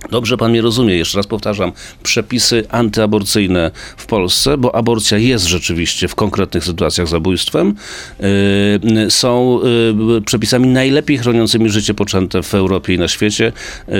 Dobrze 0.08 0.36
pan 0.36 0.50
mnie 0.50 0.62
rozumie, 0.62 0.96
jeszcze 0.96 1.18
raz 1.18 1.26
powtarzam, 1.26 1.72
przepisy 2.02 2.64
antyaborcyjne 2.68 3.70
w 3.96 4.06
Polsce, 4.06 4.58
bo 4.58 4.74
aborcja 4.74 5.18
jest 5.18 5.46
rzeczywiście 5.46 6.08
w 6.08 6.14
konkretnych 6.14 6.64
sytuacjach 6.64 7.08
zabójstwem, 7.08 7.74
yy, 8.20 9.10
są 9.10 9.60
yy, 10.08 10.22
przepisami 10.22 10.68
najlepiej 10.68 11.18
chroniącymi 11.18 11.70
życie 11.70 11.94
poczęte 11.94 12.42
w 12.42 12.54
Europie 12.54 12.94
i 12.94 12.98
na 12.98 13.08
świecie, 13.08 13.52
yy, 13.88 13.94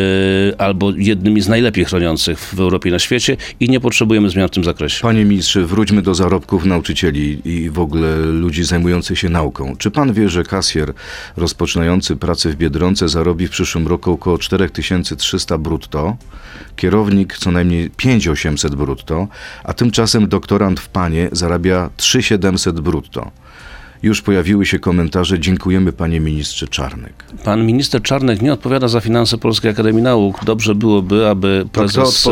albo 0.58 0.92
jednymi 0.96 1.40
z 1.40 1.48
najlepiej 1.48 1.84
chroniących 1.84 2.38
w 2.38 2.60
Europie 2.60 2.88
i 2.88 2.92
na 2.92 2.98
świecie 2.98 3.36
i 3.60 3.68
nie 3.68 3.80
potrzebujemy 3.80 4.30
zmian 4.30 4.48
w 4.48 4.50
tym 4.50 4.64
zakresie. 4.64 5.02
Panie 5.02 5.24
ministrze, 5.24 5.64
wróćmy 5.64 6.02
do 6.02 6.14
zarobków 6.14 6.64
nauczycieli 6.64 7.40
i 7.44 7.70
w 7.70 7.78
ogóle 7.78 8.16
ludzi 8.16 8.64
zajmujących 8.64 9.18
się 9.18 9.28
nauką. 9.28 9.76
Czy 9.78 9.90
pan 9.90 10.12
wie, 10.12 10.28
że 10.28 10.44
kasjer 10.44 10.92
rozpoczynający 11.36 12.16
pracę 12.16 12.48
w 12.48 12.56
Biedronce 12.56 13.08
zarobi 13.08 13.46
w 13.46 13.50
przyszłym 13.50 13.88
roku 13.88 14.12
około 14.12 14.38
4300 14.38 15.58
brutto, 15.58 15.89
kierownik 16.76 17.38
co 17.38 17.50
najmniej 17.50 17.90
5800 17.90 18.74
brutto, 18.74 19.29
a 19.64 19.72
tymczasem 19.72 20.29
doktorant 20.29 20.81
w 20.81 20.88
Panie 20.88 21.29
zarabia 21.33 21.90
3700 21.96 22.81
brutto? 22.81 23.31
Już 24.02 24.22
pojawiły 24.22 24.66
się 24.66 24.78
komentarze, 24.78 25.40
dziękujemy 25.40 25.92
panie 25.92 26.20
ministrze 26.20 26.68
Czarnek. 26.68 27.24
Pan 27.44 27.66
minister 27.66 28.02
Czarnek 28.02 28.42
nie 28.42 28.52
odpowiada 28.52 28.88
za 28.88 29.00
finanse 29.00 29.38
Polskiej 29.38 29.70
Akademii 29.70 30.02
Nauk. 30.02 30.44
Dobrze 30.44 30.74
byłoby, 30.74 31.28
aby 31.28 31.66
kto 31.72 31.80
prezes, 31.80 32.28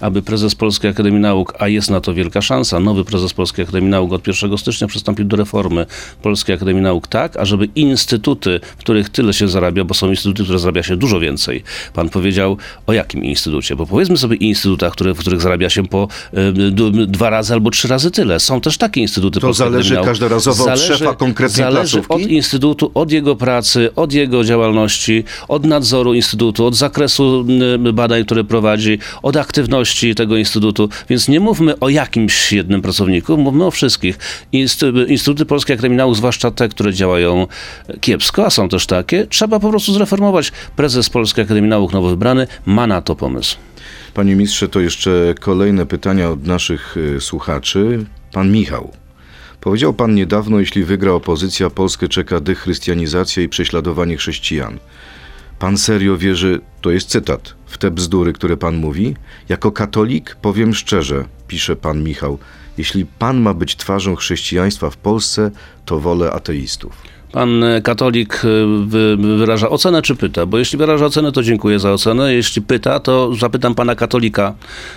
aby 0.00 0.22
prezes 0.22 0.54
Polskiej 0.54 0.90
Akademii 0.90 1.20
Nauk, 1.20 1.54
a 1.58 1.68
jest 1.68 1.90
na 1.90 2.00
to 2.00 2.14
wielka 2.14 2.42
szansa, 2.42 2.80
nowy 2.80 3.04
prezes 3.04 3.32
Polskiej 3.32 3.62
Akademii 3.62 3.90
Nauk 3.90 4.12
od 4.12 4.26
1 4.26 4.58
stycznia 4.58 4.86
przystąpił 4.86 5.24
do 5.24 5.36
reformy 5.36 5.86
Polskiej 6.22 6.56
Akademii 6.56 6.82
Nauk 6.82 7.06
tak, 7.06 7.36
ażeby 7.36 7.68
instytuty, 7.74 8.60
w 8.62 8.76
których 8.76 9.08
tyle 9.08 9.32
się 9.32 9.48
zarabia, 9.48 9.84
bo 9.84 9.94
są 9.94 10.10
instytuty, 10.10 10.42
które 10.42 10.58
zarabia 10.58 10.82
się 10.82 10.96
dużo 10.96 11.20
więcej. 11.20 11.62
Pan 11.94 12.08
powiedział 12.08 12.56
o 12.86 12.92
jakim 12.92 13.24
instytucie, 13.24 13.76
bo 13.76 13.86
powiedzmy 13.86 14.16
sobie 14.16 14.36
instytutach, 14.36 14.92
które, 14.92 15.14
w 15.14 15.18
których 15.18 15.40
zarabia 15.40 15.70
się 15.70 15.86
po 15.86 16.08
y, 16.34 17.06
dwa 17.06 17.30
razy 17.30 17.54
albo 17.54 17.70
trzy 17.70 17.88
razy 17.88 18.10
tyle. 18.10 18.40
Są 18.40 18.60
też 18.60 18.78
takie 18.78 19.00
instytuty 19.00 19.40
To 19.40 19.52
zależy 19.52 19.94
każdorazowo 19.94 20.72
od 20.72 20.80
szefa 20.80 21.07
konkretnej 21.14 21.64
zależy 21.64 21.96
placówki? 22.02 22.24
od 22.24 22.30
instytutu, 22.30 22.90
od 22.94 23.12
jego 23.12 23.36
pracy, 23.36 23.94
od 23.96 24.12
jego 24.12 24.44
działalności, 24.44 25.24
od 25.48 25.64
nadzoru 25.64 26.14
instytutu, 26.14 26.66
od 26.66 26.74
zakresu 26.74 27.46
y, 27.88 27.92
badań, 27.92 28.24
które 28.24 28.44
prowadzi, 28.44 28.98
od 29.22 29.36
aktywności 29.36 30.14
tego 30.14 30.36
instytutu. 30.36 30.88
Więc 31.08 31.28
nie 31.28 31.40
mówmy 31.40 31.78
o 31.78 31.88
jakimś 31.88 32.52
jednym 32.52 32.82
pracowniku, 32.82 33.36
mówmy 33.36 33.64
o 33.64 33.70
wszystkich. 33.70 34.18
Instytuty, 34.52 35.04
instytuty 35.04 35.46
Polskiej 35.46 35.74
Akademii 35.74 35.98
Nauk, 35.98 36.16
zwłaszcza 36.16 36.50
te, 36.50 36.68
które 36.68 36.92
działają 36.92 37.46
kiepsko, 38.00 38.46
a 38.46 38.50
są 38.50 38.68
też 38.68 38.86
takie, 38.86 39.26
trzeba 39.26 39.60
po 39.60 39.70
prostu 39.70 39.92
zreformować. 39.92 40.52
Prezes 40.76 41.10
Polskiej 41.10 41.44
Akademii 41.44 41.70
Nauk, 41.70 41.92
nowo 41.92 42.08
wybrany, 42.08 42.46
ma 42.66 42.86
na 42.86 43.02
to 43.02 43.16
pomysł. 43.16 43.56
Panie 44.14 44.36
ministrze, 44.36 44.68
to 44.68 44.80
jeszcze 44.80 45.34
kolejne 45.40 45.86
pytania 45.86 46.30
od 46.30 46.46
naszych 46.46 46.96
y, 46.96 47.20
słuchaczy. 47.20 48.04
Pan 48.32 48.52
Michał. 48.52 48.92
Powiedział 49.60 49.94
pan 49.94 50.14
niedawno, 50.14 50.60
jeśli 50.60 50.84
wygra 50.84 51.12
opozycja, 51.12 51.70
Polskę 51.70 52.08
czeka 52.08 52.40
dechrystianizacja 52.40 53.42
i 53.42 53.48
prześladowanie 53.48 54.16
chrześcijan. 54.16 54.78
Pan 55.58 55.78
serio 55.78 56.16
wierzy, 56.16 56.60
to 56.80 56.90
jest 56.90 57.08
cytat, 57.08 57.54
w 57.66 57.78
te 57.78 57.90
bzdury, 57.90 58.32
które 58.32 58.56
pan 58.56 58.76
mówi? 58.76 59.14
Jako 59.48 59.72
katolik 59.72 60.36
powiem 60.42 60.74
szczerze, 60.74 61.24
pisze 61.48 61.76
pan 61.76 62.02
Michał, 62.02 62.38
jeśli 62.78 63.06
pan 63.06 63.40
ma 63.40 63.54
być 63.54 63.76
twarzą 63.76 64.16
chrześcijaństwa 64.16 64.90
w 64.90 64.96
Polsce, 64.96 65.50
to 65.84 66.00
wolę 66.00 66.32
ateistów. 66.32 66.92
Pan 67.32 67.64
e, 67.64 67.82
katolik 67.82 68.42
e, 68.44 68.48
wy, 68.86 69.16
wyraża 69.16 69.68
ocenę 69.68 70.02
czy 70.02 70.16
pyta? 70.16 70.46
Bo 70.46 70.58
jeśli 70.58 70.78
wyraża 70.78 71.06
ocenę, 71.06 71.32
to 71.32 71.42
dziękuję 71.42 71.78
za 71.78 71.92
ocenę. 71.92 72.34
Jeśli 72.34 72.62
pyta, 72.62 73.00
to 73.00 73.34
zapytam 73.34 73.74
pana 73.74 73.94
katolika, 73.94 74.54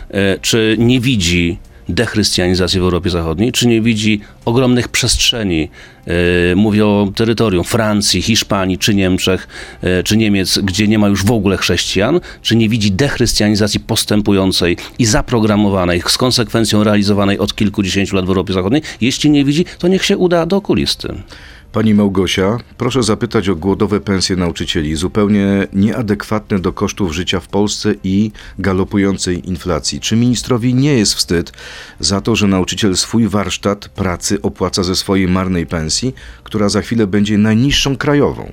e, 0.10 0.40
czy 0.40 0.76
nie 0.80 1.00
widzi 1.00 1.58
dechrystianizacji 1.90 2.80
w 2.80 2.84
Europie 2.84 3.10
Zachodniej, 3.10 3.52
czy 3.52 3.68
nie 3.68 3.82
widzi 3.82 4.22
ogromnych 4.46 4.88
przestrzeni, 4.88 5.70
e, 6.08 6.56
mówię 6.56 6.86
o 6.86 7.12
terytorium 7.16 7.64
Francji, 7.64 8.22
Hiszpanii, 8.22 8.78
czy 8.78 8.96
Niemczech, 8.96 9.48
e, 9.82 10.04
czy 10.04 10.18
Niemiec, 10.18 10.60
gdzie 10.60 10.88
nie 10.88 11.00
ma 11.00 11.08
już 11.08 11.26
w 11.26 11.32
ogóle 11.32 11.58
chrześcijan, 11.58 12.20
czy 12.42 12.56
nie 12.56 12.70
widzi 12.70 12.92
dechrystianizacji 12.92 13.80
postępującej 13.80 14.78
i 15.00 15.06
zaprogramowanej, 15.06 16.02
z 16.08 16.18
konsekwencją 16.18 16.84
realizowanej 16.84 17.40
od 17.40 17.56
kilkudziesięciu 17.56 18.16
lat 18.16 18.26
w 18.26 18.30
Europie 18.30 18.54
Zachodniej. 18.54 18.82
Jeśli 19.02 19.30
nie 19.30 19.46
widzi, 19.46 19.66
to 19.80 19.88
niech 19.88 20.06
się 20.06 20.18
uda 20.18 20.46
do 20.46 20.58
okulisty. 20.58 21.14
Pani 21.72 21.94
Małgosia, 21.94 22.58
proszę 22.78 23.04
zapytać 23.04 23.50
o 23.50 23.56
głodowe 23.56 24.00
pensje 24.00 24.36
nauczycieli, 24.36 24.96
zupełnie 24.96 25.68
nieadekwatne 25.74 26.60
do 26.60 26.74
kosztów 26.74 27.14
życia 27.14 27.40
w 27.40 27.48
Polsce 27.48 27.94
i 28.04 28.32
galopującej 28.60 29.50
inflacji. 29.50 30.00
Czy 30.00 30.16
ministrowi 30.16 30.74
nie 30.74 30.94
jest 30.94 31.14
wstyd 31.14 31.52
za 32.00 32.22
to, 32.22 32.36
że 32.36 32.48
nauczyciel 32.48 32.98
swój 32.98 33.28
warsztat 33.28 33.90
pracy 33.90 34.42
opłaca 34.42 34.84
ze 34.84 34.96
swojej 34.96 35.28
marnej 35.28 35.66
pensji, 35.66 36.16
która 36.44 36.70
za 36.70 36.82
chwilę 36.82 37.08
będzie 37.08 37.38
najniższą 37.38 37.98
krajową? 37.98 38.52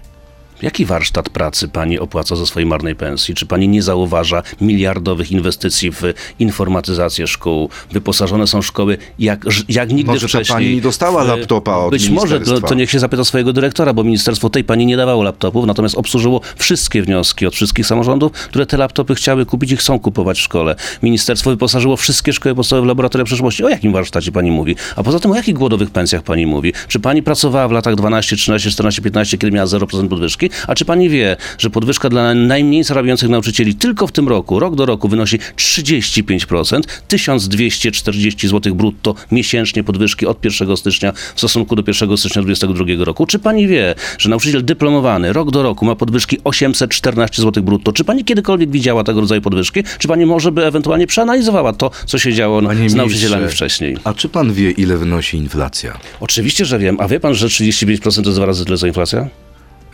Jaki 0.63 0.85
warsztat 0.85 1.29
pracy 1.31 1.69
pani 1.69 1.99
opłaca 1.99 2.37
ze 2.37 2.47
swojej 2.47 2.67
marnej 2.67 2.97
pensji? 2.97 3.35
Czy 3.35 3.47
pani 3.47 3.69
nie 3.69 3.83
zauważa 3.83 4.43
miliardowych 4.61 5.33
inwestycji 5.33 5.93
w 5.93 6.03
informatyzację 6.39 7.27
szkół? 7.27 7.71
Wyposażone 7.93 8.47
są 8.47 8.63
szkoły 8.63 8.99
jak, 9.19 9.45
jak 9.69 9.93
nigdy 9.93 10.13
Może 10.13 10.29
wcześniej. 10.29 10.57
pani 10.57 10.81
dostała 10.81 11.25
laptopa 11.25 11.77
od 11.77 11.91
Być 11.91 12.09
może, 12.09 12.41
to, 12.41 12.61
to 12.61 12.75
niech 12.75 12.91
się 12.91 12.99
zapyta 12.99 13.25
swojego 13.25 13.53
dyrektora, 13.53 13.93
bo 13.93 14.05
ministerstwo 14.05 14.51
tej 14.51 14.65
pani 14.65 14.87
nie 14.87 14.97
dawało 14.97 15.23
laptopów, 15.23 15.67
natomiast 15.67 15.95
obsłużyło 15.95 16.41
wszystkie 16.57 17.03
wnioski 17.03 17.47
od 17.47 17.55
wszystkich 17.55 17.87
samorządów, 17.87 18.33
które 18.33 18.67
te 18.67 18.77
laptopy 18.77 19.15
chciały 19.15 19.47
kupić 19.47 19.73
i 19.73 19.77
chcą 19.77 19.99
kupować 19.99 20.39
w 20.39 20.43
szkole. 20.43 20.77
Ministerstwo 21.03 21.51
wyposażyło 21.51 21.97
wszystkie 21.97 22.33
szkoły 22.33 22.55
podstawowe 22.55 22.85
w 22.85 22.89
laboratoria 22.89 23.25
przyszłości. 23.25 23.65
O 23.65 23.69
jakim 23.69 23.93
warsztacie 23.93 24.33
pani 24.33 24.51
mówi? 24.51 24.77
A 24.97 25.03
poza 25.03 25.21
tym 25.21 25.31
o 25.31 25.35
jakich 25.35 25.55
głodowych 25.55 25.91
pensjach 25.91 26.23
pani 26.23 26.47
mówi? 26.47 26.73
Czy 26.89 27.01
pani 27.01 27.23
pracowała 27.23 27.69
w 27.69 27.73
latach 27.73 27.95
12, 27.95 28.37
13, 28.37 28.71
14, 28.71 29.03
15, 29.03 29.39
kiedy 29.39 29.53
miała 29.53 29.67
0% 29.67 30.09
podwyżki? 30.09 30.48
A 30.67 30.75
czy 30.75 30.85
pani 30.85 31.09
wie, 31.09 31.37
że 31.59 31.71
podwyżka 31.71 32.09
dla 32.09 32.35
najmniej 32.35 32.85
zarabiających 32.85 33.29
nauczycieli 33.29 33.75
tylko 33.75 34.07
w 34.07 34.13
tym 34.13 34.29
roku, 34.29 34.61
rok 34.61 34.75
do 34.75 34.87
roku 34.87 35.09
wynosi 35.09 35.39
35%, 35.57 36.81
1240 37.09 38.49
zł 38.49 38.75
brutto 38.75 39.15
miesięcznie 39.33 39.85
podwyżki 39.85 40.27
od 40.27 40.45
1 40.45 40.77
stycznia 40.77 41.13
w 41.35 41.39
stosunku 41.39 41.77
do 41.77 41.83
1 41.87 42.17
stycznia 42.17 42.43
2022 42.43 43.05
roku? 43.05 43.27
Czy 43.27 43.39
pani 43.39 43.67
wie, 43.67 43.95
że 44.19 44.29
nauczyciel 44.31 44.65
dyplomowany 44.65 45.33
rok 45.33 45.51
do 45.51 45.63
roku 45.63 45.85
ma 45.85 45.95
podwyżki 45.95 46.39
814 46.45 47.43
zł 47.43 47.63
brutto? 47.63 47.93
Czy 47.93 48.05
pani 48.05 48.25
kiedykolwiek 48.25 48.71
widziała 48.71 49.05
tego 49.05 49.21
rodzaju 49.21 49.41
podwyżki? 49.41 49.83
Czy 49.99 50.09
pani 50.09 50.27
może 50.27 50.53
by 50.53 50.67
ewentualnie 50.67 51.07
przeanalizowała 51.07 51.73
to, 51.73 51.91
co 52.07 52.19
się 52.19 52.33
działo 52.33 52.63
Panie 52.63 52.91
z 52.91 52.95
nauczycielami 52.95 53.43
ministrze, 53.43 53.57
wcześniej? 53.57 53.97
A 54.05 54.15
czy 54.15 54.29
pan 54.29 54.53
wie, 54.53 54.71
ile 54.71 54.97
wynosi 54.97 55.37
inflacja? 55.37 55.99
Oczywiście, 56.21 56.65
że 56.65 56.79
wiem. 56.79 56.97
A 57.01 57.09
wie 57.09 57.21
pan, 57.21 57.35
że 57.35 57.47
35% 57.47 58.25
to 58.25 58.31
dwa 58.31 58.47
razy 58.47 58.65
tyle 58.65 58.79
co 58.79 58.87
inflacja? 58.87 59.29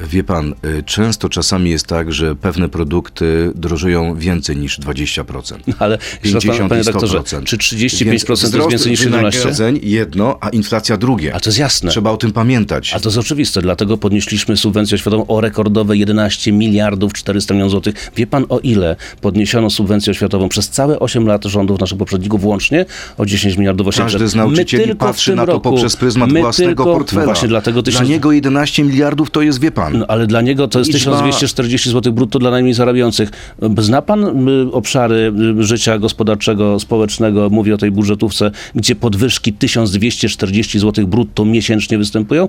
Wie 0.00 0.24
pan, 0.24 0.54
y, 0.78 0.82
często 0.82 1.28
czasami 1.28 1.70
jest 1.70 1.86
tak, 1.86 2.12
że 2.12 2.36
pewne 2.36 2.68
produkty 2.68 3.52
drożeją 3.54 4.14
więcej 4.16 4.56
niż 4.56 4.80
20%. 4.80 5.56
Ale 5.78 5.98
jeszcze 6.24 6.34
raz, 6.34 6.44
50 6.44 6.58
pan- 6.58 6.68
panie 6.68 6.80
i 6.80 6.84
100%. 6.84 6.92
doktorze, 6.92 7.22
czy 7.44 7.56
35% 7.56 8.04
Więc 8.04 8.24
to 8.24 8.32
jest 8.32 8.44
wzrost 8.44 8.70
więcej 8.70 8.90
niż 8.90 9.00
17? 9.00 9.38
wynagrodzeń 9.40 9.80
jedno, 9.82 10.38
a 10.40 10.48
inflacja 10.48 10.96
drugie. 10.96 11.34
A 11.34 11.40
to 11.40 11.48
jest 11.48 11.58
jasne. 11.58 11.90
Trzeba 11.90 12.10
o 12.10 12.16
tym 12.16 12.32
pamiętać. 12.32 12.94
A 12.94 13.00
to 13.00 13.08
jest 13.08 13.18
oczywiste, 13.18 13.62
dlatego 13.62 13.96
podnieśliśmy 13.98 14.56
subwencję 14.56 14.94
oświatową 14.94 15.26
o 15.26 15.40
rekordowe 15.40 15.96
11 15.96 16.52
miliardów 16.52 17.12
400 17.12 17.54
milionów 17.54 17.70
złotych. 17.70 18.10
Wie 18.16 18.26
pan 18.26 18.46
o 18.48 18.58
ile 18.58 18.96
podniesiono 19.20 19.70
subwencję 19.70 20.10
oświatową 20.10 20.48
przez 20.48 20.68
całe 20.68 20.98
8 21.00 21.26
lat 21.26 21.44
rządów 21.44 21.80
naszych 21.80 21.98
poprzedników 21.98 22.44
łącznie? 22.44 22.86
O 23.18 23.26
10 23.26 23.56
miliardów 23.56 23.86
800. 23.86 24.12
Każdy 24.12 24.28
z 24.28 24.34
nauczycieli 24.34 24.96
patrzy 24.96 25.34
na 25.34 25.46
to 25.46 25.52
roku- 25.52 25.60
poprzez 25.70 25.96
pryzmat 25.96 26.32
własnego 26.32 26.68
tylko, 26.68 26.84
portfela. 26.84 27.24
Właśnie 27.24 27.48
dlatego 27.48 27.82
Dla 27.82 27.92
tysiąc, 27.92 28.08
niego 28.08 28.32
11 28.32 28.84
miliardów 28.84 29.30
to 29.30 29.42
jest, 29.42 29.60
wie 29.60 29.70
pan. 29.70 29.83
No, 29.92 30.06
ale 30.08 30.26
dla 30.26 30.40
niego 30.40 30.68
to 30.68 30.78
jest 30.78 30.90
Liczba- 30.90 30.96
1240 30.96 31.90
zł 31.90 32.12
brutto 32.12 32.38
dla 32.38 32.50
najmniej 32.50 32.74
zarabiających. 32.74 33.30
Zna 33.78 34.02
pan 34.02 34.48
y, 34.48 34.72
obszary 34.72 35.32
y, 35.60 35.62
życia 35.62 35.98
gospodarczego, 35.98 36.80
społecznego, 36.80 37.50
mówię 37.50 37.74
o 37.74 37.78
tej 37.78 37.90
budżetówce, 37.90 38.50
gdzie 38.74 38.94
podwyżki 38.94 39.52
1240 39.52 40.78
zł 40.78 41.06
brutto 41.06 41.44
miesięcznie 41.44 41.98
występują? 41.98 42.48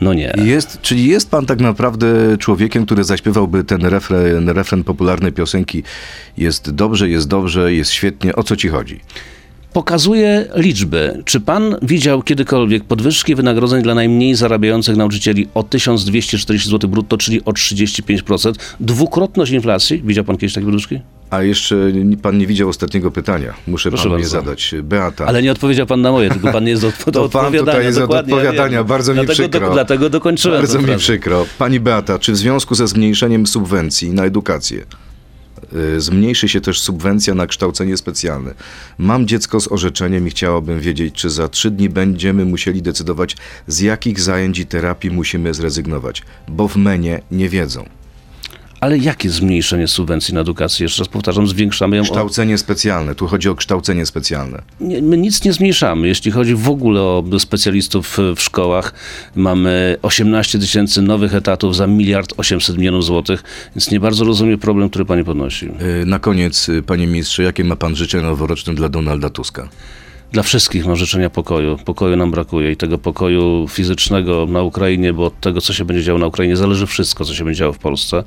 No 0.00 0.14
nie. 0.14 0.32
Jest, 0.44 0.78
czyli 0.82 1.06
jest 1.06 1.30
pan 1.30 1.46
tak 1.46 1.60
naprawdę 1.60 2.06
człowiekiem, 2.38 2.86
który 2.86 3.04
zaśpiewałby 3.04 3.64
ten 3.64 3.86
refren, 3.86 4.48
refren 4.48 4.84
popularnej 4.84 5.32
piosenki 5.32 5.82
Jest 6.38 6.70
dobrze, 6.70 7.08
jest 7.08 7.28
dobrze, 7.28 7.74
jest 7.74 7.90
świetnie. 7.90 8.34
O 8.34 8.42
co 8.42 8.56
ci 8.56 8.68
chodzi? 8.68 9.00
Pokazuje 9.74 10.46
liczby. 10.56 11.22
Czy 11.24 11.40
pan 11.40 11.76
widział 11.82 12.22
kiedykolwiek 12.22 12.84
podwyżki 12.84 13.34
wynagrodzeń 13.34 13.82
dla 13.82 13.94
najmniej 13.94 14.34
zarabiających 14.34 14.96
nauczycieli 14.96 15.48
o 15.54 15.62
1240 15.62 16.70
zł 16.70 16.90
brutto, 16.90 17.16
czyli 17.16 17.44
o 17.44 17.50
35%? 17.50 18.52
Dwukrotność 18.80 19.52
inflacji? 19.52 20.02
Widział 20.04 20.24
pan 20.24 20.36
kiedyś 20.36 20.54
takie 20.54 20.64
podwyżki? 20.64 21.00
A 21.30 21.42
jeszcze 21.42 21.76
pan 22.22 22.38
nie 22.38 22.46
widział 22.46 22.68
ostatniego 22.68 23.10
pytania. 23.10 23.54
Muszę 23.66 23.88
Proszę 23.88 24.04
panu 24.04 24.18
je 24.18 24.26
zadać. 24.26 24.74
Beata. 24.82 25.26
Ale 25.26 25.42
nie 25.42 25.52
odpowiedział 25.52 25.86
pan 25.86 26.00
na 26.00 26.12
moje, 26.12 26.30
tylko 26.30 26.52
pan 26.52 26.64
nie 26.64 26.70
jest 26.70 26.82
do, 26.82 26.92
do. 27.06 27.12
To 27.12 27.28
pan 27.28 27.46
odpowiadania. 27.46 27.72
tutaj 27.72 27.84
jest 27.84 27.98
od 27.98 28.10
odpowiadania. 28.10 28.84
Bardzo 28.84 29.12
mi 29.12 29.16
dlatego, 29.16 29.32
przykro. 29.34 29.68
Do, 29.68 29.72
dlatego 29.72 30.10
dokończyłem 30.10 30.60
Bardzo 30.60 30.82
mi 30.82 30.96
przykro. 30.96 31.46
Pani 31.58 31.80
Beata, 31.80 32.18
czy 32.18 32.32
w 32.32 32.36
związku 32.36 32.74
ze 32.74 32.88
zmniejszeniem 32.88 33.46
subwencji 33.46 34.10
na 34.10 34.24
edukację 34.24 34.84
zmniejszy 35.98 36.48
się 36.48 36.60
też 36.60 36.80
subwencja 36.80 37.34
na 37.34 37.46
kształcenie 37.46 37.96
specjalne? 37.96 38.54
Mam 38.98 39.26
dziecko 39.26 39.60
z 39.60 39.72
orzeczeniem 39.72 40.26
i 40.26 40.30
chciałabym 40.30 40.80
wiedzieć, 40.80 41.14
czy 41.14 41.30
za 41.30 41.48
trzy 41.48 41.70
dni 41.70 41.88
będziemy 41.88 42.44
musieli 42.44 42.82
decydować, 42.82 43.36
z 43.66 43.80
jakich 43.80 44.20
zajęć 44.20 44.58
i 44.58 44.66
terapii 44.66 45.10
musimy 45.10 45.54
zrezygnować, 45.54 46.22
bo 46.48 46.68
w 46.68 46.76
menie 46.76 47.20
nie 47.30 47.48
wiedzą. 47.48 48.03
Ale 48.84 48.98
jakie 48.98 49.30
zmniejszenie 49.30 49.88
subwencji 49.88 50.34
na 50.34 50.40
edukację? 50.40 50.84
Jeszcze 50.84 51.02
raz 51.02 51.08
powtarzam, 51.08 51.46
zwiększamy 51.46 51.96
ją 51.96 52.02
o... 52.02 52.04
Kształcenie 52.04 52.58
specjalne, 52.58 53.14
tu 53.14 53.26
chodzi 53.26 53.48
o 53.48 53.54
kształcenie 53.54 54.06
specjalne. 54.06 54.62
Nie, 54.80 55.02
my 55.02 55.16
nic 55.16 55.44
nie 55.44 55.52
zmniejszamy. 55.52 56.08
Jeśli 56.08 56.30
chodzi 56.30 56.54
w 56.54 56.68
ogóle 56.68 57.02
o 57.02 57.24
specjalistów 57.38 58.18
w 58.36 58.42
szkołach, 58.42 58.94
mamy 59.36 59.96
18 60.02 60.58
tysięcy 60.58 61.02
nowych 61.02 61.34
etatów 61.34 61.76
za 61.76 61.86
miliard 61.86 62.34
800 62.36 62.78
milionów 62.78 63.04
złotych, 63.04 63.42
więc 63.76 63.90
nie 63.90 64.00
bardzo 64.00 64.24
rozumiem 64.24 64.58
problem, 64.58 64.90
który 64.90 65.04
pani 65.04 65.24
podnosi. 65.24 65.66
Y, 66.02 66.06
Na 66.06 66.18
koniec, 66.18 66.68
y, 66.68 66.82
panie 66.82 67.06
ministrze, 67.06 67.42
jakie 67.42 67.64
ma 67.64 67.76
pan 67.76 67.96
życzenia 67.96 68.24
noworoczne 68.24 68.74
dla 68.74 68.88
Donalda 68.88 69.30
Tuska? 69.30 69.68
Dla 70.34 70.42
wszystkich 70.42 70.86
mam 70.86 70.96
życzenia 70.96 71.30
pokoju. 71.30 71.78
Pokoju 71.84 72.16
nam 72.16 72.30
brakuje 72.30 72.72
i 72.72 72.76
tego 72.76 72.98
pokoju 72.98 73.66
fizycznego 73.68 74.46
na 74.46 74.62
Ukrainie, 74.62 75.12
bo 75.12 75.26
od 75.26 75.40
tego, 75.40 75.60
co 75.60 75.72
się 75.72 75.84
będzie 75.84 76.02
działo 76.02 76.18
na 76.18 76.26
Ukrainie, 76.26 76.56
zależy 76.56 76.86
wszystko, 76.86 77.24
co 77.24 77.34
się 77.34 77.44
będzie 77.44 77.58
działo 77.58 77.72
w 77.72 77.78
Polsce. 77.78 78.24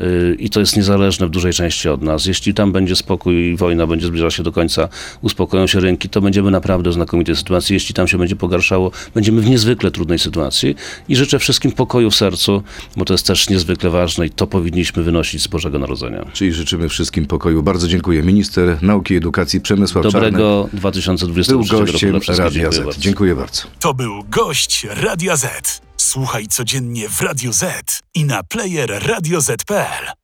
Yy, 0.00 0.36
I 0.38 0.50
to 0.50 0.60
jest 0.60 0.76
niezależne 0.76 1.26
w 1.26 1.30
dużej 1.30 1.52
części 1.52 1.88
od 1.88 2.02
nas. 2.02 2.26
Jeśli 2.26 2.54
tam 2.54 2.72
będzie 2.72 2.96
spokój 2.96 3.34
i 3.34 3.56
wojna 3.56 3.86
będzie 3.86 4.06
zbliżała 4.06 4.30
się 4.30 4.42
do 4.42 4.52
końca, 4.52 4.88
uspokoją 5.22 5.66
się 5.66 5.80
rynki, 5.80 6.08
to 6.08 6.20
będziemy 6.20 6.50
naprawdę 6.50 6.90
w 6.90 6.92
znakomitej 6.92 7.36
sytuacji. 7.36 7.74
Jeśli 7.74 7.94
tam 7.94 8.08
się 8.08 8.18
będzie 8.18 8.36
pogarszało, 8.36 8.90
będziemy 9.14 9.40
w 9.40 9.50
niezwykle 9.50 9.90
trudnej 9.90 10.18
sytuacji. 10.18 10.76
I 11.08 11.16
życzę 11.16 11.38
wszystkim 11.38 11.72
pokoju 11.72 12.10
w 12.10 12.14
sercu, 12.14 12.62
bo 12.96 13.04
to 13.04 13.14
jest 13.14 13.26
też 13.26 13.48
niezwykle 13.48 13.90
ważne 13.90 14.26
i 14.26 14.30
to 14.30 14.46
powinniśmy 14.46 15.02
wynosić 15.02 15.42
z 15.42 15.46
Bożego 15.46 15.78
Narodzenia. 15.78 16.26
Czyli 16.32 16.52
życzymy 16.52 16.88
wszystkim 16.88 17.26
pokoju. 17.26 17.62
Bardzo 17.62 17.88
dziękuję. 17.88 18.22
Minister 18.22 18.78
Nauki 18.82 19.14
i 19.14 19.16
Edukacji 19.16 19.60
Przemysław 19.60 20.04
Dobrego 20.04 20.68
2023 20.72 21.49
był 21.50 21.62
roku 21.62 21.92
gościem 21.92 22.20
wszystkich. 22.20 22.44
Radia 22.44 22.72
Z. 22.72 22.78
bardzo. 22.84 23.00
Dziękuję 23.00 23.36
bardzo. 23.36 23.62
To 23.80 23.94
był 23.94 24.24
gość 24.24 24.86
Radia 24.90 25.36
Z. 25.36 25.80
Słuchaj 25.96 26.46
codziennie 26.46 27.08
w 27.08 27.20
Radio 27.20 27.52
Z 27.52 28.00
i 28.14 28.24
na 28.24 28.42
player 28.42 29.02
radioz.pl. 29.06 30.20